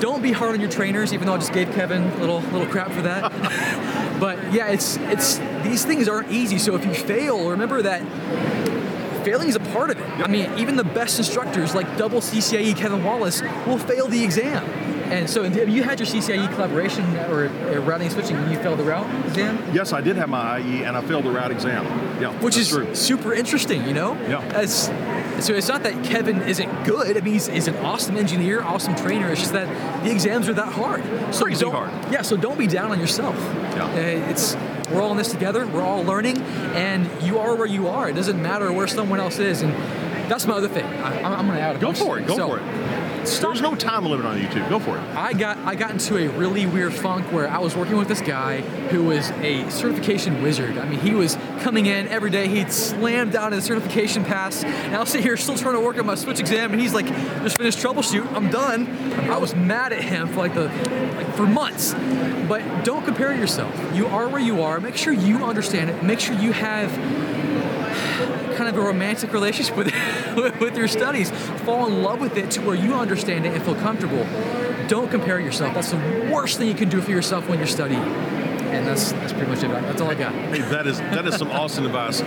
don't 0.00 0.22
be 0.22 0.32
hard 0.32 0.54
on 0.54 0.60
your 0.60 0.70
trainers, 0.70 1.12
even 1.12 1.26
though 1.26 1.34
I 1.34 1.38
just 1.38 1.52
gave 1.52 1.70
Kevin 1.72 2.04
a 2.04 2.18
little 2.18 2.40
little 2.40 2.66
crap 2.66 2.90
for 2.90 3.02
that. 3.02 3.30
but 4.20 4.52
yeah, 4.52 4.68
it's 4.68 4.98
it's 4.98 5.38
these 5.64 5.84
things 5.84 6.08
aren't 6.08 6.30
easy. 6.30 6.58
So 6.58 6.76
if 6.76 6.84
you 6.84 6.94
fail, 6.94 7.50
remember 7.50 7.82
that 7.82 8.02
failing 9.24 9.48
is 9.48 9.56
a 9.56 9.60
part 9.60 9.90
of 9.90 9.98
it. 9.98 10.06
I 10.20 10.28
mean, 10.28 10.50
even 10.58 10.76
the 10.76 10.84
best 10.84 11.18
instructors, 11.18 11.74
like 11.74 11.96
double 11.96 12.20
CCIE 12.20 12.76
Kevin 12.76 13.04
Wallace, 13.04 13.42
will 13.66 13.78
fail 13.78 14.06
the 14.06 14.22
exam. 14.22 14.64
And 15.10 15.28
so, 15.28 15.42
have 15.42 15.68
you 15.68 15.82
had 15.82 15.98
your 15.98 16.06
CCIE 16.06 16.54
collaboration 16.54 17.04
or, 17.30 17.46
or 17.46 17.80
routing 17.80 18.06
and 18.06 18.14
switching 18.14 18.36
when 18.36 18.48
you 18.52 18.56
failed 18.58 18.78
the 18.78 18.84
route 18.84 19.08
exam? 19.26 19.58
Yes, 19.72 19.92
I 19.92 20.00
did 20.00 20.14
have 20.16 20.28
my 20.28 20.58
IE, 20.58 20.84
and 20.84 20.96
I 20.96 21.02
failed 21.02 21.24
the 21.24 21.32
route 21.32 21.50
exam. 21.50 21.84
Yeah, 22.20 22.30
which 22.40 22.56
is 22.56 22.68
true. 22.68 22.94
super 22.94 23.34
interesting. 23.34 23.84
You 23.88 23.94
know, 23.94 24.14
yeah. 24.28 24.40
As, 24.54 24.88
so 25.40 25.54
it's 25.54 25.68
not 25.68 25.82
that 25.82 26.04
Kevin 26.04 26.42
isn't 26.42 26.84
good. 26.84 27.16
I 27.16 27.20
mean, 27.20 27.34
he's, 27.34 27.46
he's, 27.46 27.68
an 27.68 27.76
awesome 27.76 28.16
engineer, 28.16 28.62
awesome 28.62 28.94
trainer. 28.94 29.30
It's 29.30 29.40
just 29.40 29.52
that 29.52 30.04
the 30.04 30.10
exams 30.10 30.48
are 30.48 30.54
that 30.54 30.72
hard. 30.72 31.02
So 31.34 31.70
hard. 31.70 31.90
Yeah. 32.12 32.22
So 32.22 32.36
don't 32.36 32.58
be 32.58 32.66
down 32.66 32.90
on 32.90 33.00
yourself. 33.00 33.36
Yeah. 33.36 33.86
Uh, 33.86 34.30
it's 34.30 34.56
we're 34.90 35.00
all 35.02 35.12
in 35.12 35.16
this 35.16 35.30
together. 35.30 35.66
We're 35.66 35.82
all 35.82 36.02
learning, 36.02 36.38
and 36.42 37.08
you 37.22 37.38
are 37.38 37.54
where 37.54 37.66
you 37.66 37.88
are. 37.88 38.08
It 38.08 38.14
doesn't 38.14 38.40
matter 38.40 38.72
where 38.72 38.86
someone 38.86 39.20
else 39.20 39.38
is. 39.38 39.62
And 39.62 39.72
that's 40.30 40.46
my 40.46 40.54
other 40.54 40.68
thing. 40.68 40.84
I, 40.84 41.20
am 41.20 41.46
going 41.46 41.58
to 41.58 41.62
add 41.62 41.76
a 41.76 41.78
Go 41.78 41.92
for 41.92 42.18
it. 42.18 42.26
Go 42.26 42.36
so, 42.36 42.48
for 42.48 42.58
it. 42.58 42.62
There's 43.24 43.60
no 43.60 43.74
time 43.74 44.06
limit 44.06 44.24
on 44.24 44.38
YouTube. 44.38 44.68
Go 44.68 44.78
for 44.78 44.96
it. 44.96 45.00
I 45.14 45.32
got 45.32 45.58
I 45.58 45.74
got 45.74 45.90
into 45.90 46.16
a 46.16 46.28
really 46.28 46.66
weird 46.66 46.94
funk 46.94 47.30
where 47.32 47.48
I 47.48 47.58
was 47.58 47.76
working 47.76 47.96
with 47.96 48.08
this 48.08 48.20
guy 48.20 48.60
who 48.90 49.04
was 49.04 49.30
a 49.42 49.68
certification 49.70 50.42
wizard. 50.42 50.78
I 50.78 50.88
mean, 50.88 51.00
he 51.00 51.14
was 51.14 51.36
coming 51.60 51.86
in 51.86 52.08
every 52.08 52.30
day. 52.30 52.48
He'd 52.48 52.72
slam 52.72 53.30
down 53.30 53.52
his 53.52 53.64
certification 53.64 54.24
pass, 54.24 54.64
and 54.64 54.96
I'll 54.96 55.06
sit 55.06 55.20
here 55.20 55.36
still 55.36 55.56
trying 55.56 55.74
to 55.74 55.80
work 55.80 55.98
on 55.98 56.06
my 56.06 56.14
switch 56.14 56.40
exam, 56.40 56.72
and 56.72 56.80
he's 56.80 56.94
like, 56.94 57.06
"Just 57.42 57.58
finished 57.58 57.78
troubleshoot. 57.78 58.30
I'm 58.32 58.50
done." 58.50 58.86
I 59.30 59.36
was 59.36 59.54
mad 59.54 59.92
at 59.92 60.02
him 60.02 60.28
for 60.28 60.36
like 60.36 60.54
the 60.54 60.68
like 61.16 61.34
for 61.34 61.46
months. 61.46 61.94
But 62.48 62.84
don't 62.84 63.04
compare 63.04 63.32
yourself. 63.32 63.72
You 63.94 64.06
are 64.06 64.28
where 64.28 64.40
you 64.40 64.62
are. 64.62 64.80
Make 64.80 64.96
sure 64.96 65.12
you 65.12 65.44
understand 65.44 65.90
it. 65.90 66.02
Make 66.02 66.18
sure 66.18 66.34
you 66.34 66.52
have 66.52 66.90
kind 68.60 68.76
of 68.76 68.76
a 68.76 68.86
romantic 68.86 69.32
relationship 69.32 69.74
with, 70.36 70.60
with 70.60 70.76
your 70.76 70.86
studies. 70.86 71.30
Fall 71.64 71.86
in 71.86 72.02
love 72.02 72.20
with 72.20 72.36
it 72.36 72.50
to 72.50 72.60
where 72.60 72.74
you 72.74 72.92
understand 72.92 73.46
it 73.46 73.54
and 73.54 73.62
feel 73.64 73.74
comfortable. 73.76 74.26
Don't 74.86 75.10
compare 75.10 75.40
yourself. 75.40 75.72
That's 75.72 75.92
the 75.92 76.28
worst 76.30 76.58
thing 76.58 76.68
you 76.68 76.74
can 76.74 76.90
do 76.90 77.00
for 77.00 77.10
yourself 77.10 77.48
when 77.48 77.56
you're 77.56 77.66
studying 77.66 78.39
and 78.70 78.86
that's 78.86 79.12
that's 79.12 79.32
pretty 79.32 79.48
much 79.48 79.62
it. 79.62 79.68
That's 79.68 80.00
all 80.00 80.10
I 80.10 80.14
got. 80.14 80.32
Hey, 80.32 80.60
that 80.60 80.86
is 80.86 80.98
that 80.98 81.26
is 81.26 81.36
some 81.36 81.50
awesome 81.50 81.86
advice. 81.86 82.20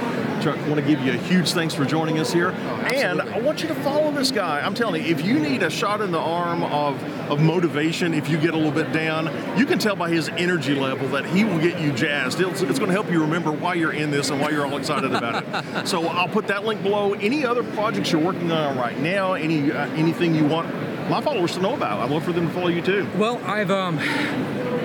Chuck, 0.44 0.58
I 0.58 0.68
want 0.70 0.76
to 0.76 0.86
give 0.86 1.02
you 1.02 1.14
a 1.14 1.18
huge 1.18 1.52
thanks 1.52 1.74
for 1.74 1.86
joining 1.86 2.20
us 2.20 2.32
here, 2.32 2.52
oh, 2.52 2.76
and 2.94 3.22
I 3.22 3.40
want 3.40 3.62
you 3.62 3.68
to 3.70 3.76
follow 3.76 4.12
this 4.12 4.32
guy. 4.32 4.62
I'm 4.62 4.74
telling 4.74 5.04
you, 5.04 5.12
if 5.12 5.26
you 5.26 5.40
need 5.40 5.64
a 5.64 5.70
shot 5.70 6.02
in 6.02 6.12
the 6.12 6.20
arm 6.20 6.64
of 6.64 7.02
of 7.30 7.42
motivation, 7.42 8.14
if 8.14 8.30
you 8.30 8.38
get 8.38 8.54
a 8.54 8.58
little 8.58 8.72
bit 8.72 8.92
down, 8.92 9.26
you 9.58 9.66
can 9.66 9.80
tell 9.80 9.96
by 9.96 10.10
his 10.10 10.30
energy 10.30 10.76
level 10.76 11.08
that 11.10 11.26
he 11.26 11.44
will 11.44 11.60
get 11.60 11.80
you 11.80 11.92
jazzed. 11.94 12.40
It's, 12.42 12.62
it's 12.62 12.80
going 12.80 12.90
to 12.90 12.94
help 12.94 13.10
you 13.12 13.22
remember 13.22 13.52
why 13.52 13.76
you're 13.76 13.94
in 13.94 14.12
this 14.12 14.30
and 14.30 14.42
why 14.42 14.50
you're 14.50 14.66
all 14.66 14.78
excited 14.78 15.14
about 15.14 15.44
it. 15.44 15.88
So 15.94 16.08
I'll 16.08 16.28
put 16.28 16.48
that 16.48 16.66
link 16.66 16.82
below. 16.82 17.14
Any 17.14 17.46
other 17.46 17.64
projects 17.64 18.12
you're 18.12 18.22
working 18.22 18.52
on 18.52 18.78
right 18.78 18.98
now? 19.00 19.34
Any 19.34 19.72
uh, 19.72 19.88
anything 19.92 20.34
you 20.34 20.46
want 20.46 20.68
my 21.10 21.20
followers 21.22 21.54
to 21.54 21.62
know 21.62 21.74
about? 21.74 22.00
I'd 22.00 22.10
love 22.10 22.24
for 22.24 22.32
them 22.32 22.48
to 22.48 22.54
follow 22.54 22.68
you 22.68 22.82
too. 22.82 23.08
Well, 23.18 23.38
I've 23.44 23.72
um, 23.72 23.98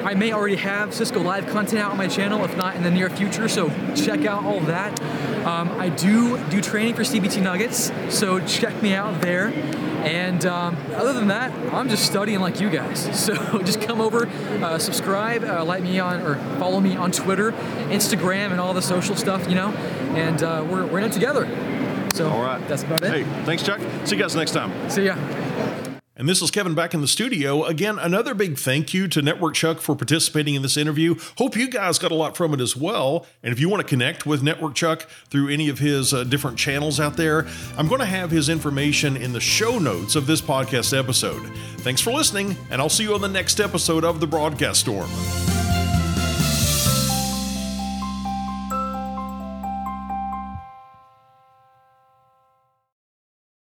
I 0.08 0.14
may 0.14 0.32
already 0.32 0.56
have 0.56 0.94
Cisco 0.94 1.20
Live 1.20 1.46
content 1.48 1.80
out 1.82 1.90
on 1.90 1.98
my 1.98 2.08
channel, 2.08 2.42
if 2.42 2.56
not 2.56 2.76
in 2.76 2.82
the 2.82 2.90
near 2.90 3.10
future. 3.10 3.46
So 3.46 3.68
check 3.94 4.24
out 4.24 4.42
all 4.42 4.58
that. 4.60 4.98
Um, 5.44 5.68
I 5.72 5.90
do 5.90 6.42
do 6.48 6.62
training 6.62 6.94
for 6.94 7.02
CBT 7.02 7.42
Nuggets, 7.42 7.92
so 8.08 8.40
check 8.40 8.82
me 8.82 8.94
out 8.94 9.20
there. 9.20 9.48
And 9.48 10.46
um, 10.46 10.78
other 10.94 11.12
than 11.12 11.28
that, 11.28 11.52
I'm 11.74 11.90
just 11.90 12.06
studying 12.06 12.40
like 12.40 12.58
you 12.58 12.70
guys. 12.70 13.06
So 13.28 13.58
just 13.58 13.82
come 13.82 14.00
over, 14.00 14.26
uh, 14.64 14.78
subscribe, 14.78 15.44
uh, 15.44 15.62
like 15.62 15.82
me 15.82 15.98
on 15.98 16.22
or 16.22 16.36
follow 16.58 16.80
me 16.80 16.96
on 16.96 17.12
Twitter, 17.12 17.52
Instagram, 17.90 18.52
and 18.52 18.60
all 18.60 18.72
the 18.72 18.80
social 18.80 19.14
stuff, 19.14 19.46
you 19.46 19.56
know. 19.56 19.68
And 20.16 20.42
uh, 20.42 20.66
we're 20.66 20.86
we're 20.86 21.00
in 21.00 21.04
it 21.04 21.12
together. 21.12 21.44
So 22.14 22.30
All 22.30 22.40
right. 22.40 22.66
that's 22.66 22.82
about 22.82 23.02
it. 23.02 23.12
Hey, 23.12 23.44
thanks, 23.44 23.62
Chuck. 23.62 23.80
See 24.06 24.16
you 24.16 24.22
guys 24.22 24.34
next 24.34 24.52
time. 24.52 24.72
See 24.88 25.04
ya. 25.04 25.16
And 26.18 26.28
this 26.28 26.42
is 26.42 26.50
Kevin 26.50 26.74
back 26.74 26.94
in 26.94 27.00
the 27.00 27.06
studio. 27.06 27.64
Again, 27.64 27.96
another 27.96 28.34
big 28.34 28.58
thank 28.58 28.92
you 28.92 29.06
to 29.06 29.22
Network 29.22 29.54
Chuck 29.54 29.78
for 29.78 29.94
participating 29.94 30.56
in 30.56 30.62
this 30.62 30.76
interview. 30.76 31.14
Hope 31.36 31.56
you 31.56 31.70
guys 31.70 32.00
got 32.00 32.10
a 32.10 32.16
lot 32.16 32.36
from 32.36 32.52
it 32.52 32.60
as 32.60 32.76
well. 32.76 33.24
And 33.44 33.52
if 33.52 33.60
you 33.60 33.68
want 33.68 33.82
to 33.82 33.88
connect 33.88 34.26
with 34.26 34.42
Network 34.42 34.74
Chuck 34.74 35.02
through 35.30 35.48
any 35.48 35.68
of 35.68 35.78
his 35.78 36.12
uh, 36.12 36.24
different 36.24 36.58
channels 36.58 36.98
out 36.98 37.16
there, 37.16 37.46
I'm 37.76 37.86
going 37.86 38.00
to 38.00 38.06
have 38.06 38.32
his 38.32 38.48
information 38.48 39.16
in 39.16 39.32
the 39.32 39.40
show 39.40 39.78
notes 39.78 40.16
of 40.16 40.26
this 40.26 40.40
podcast 40.40 40.98
episode. 40.98 41.46
Thanks 41.78 42.00
for 42.00 42.12
listening, 42.12 42.56
and 42.70 42.82
I'll 42.82 42.88
see 42.88 43.04
you 43.04 43.14
on 43.14 43.20
the 43.20 43.28
next 43.28 43.60
episode 43.60 44.02
of 44.04 44.18
The 44.18 44.26
Broadcast 44.26 44.80
Storm. 44.80 45.08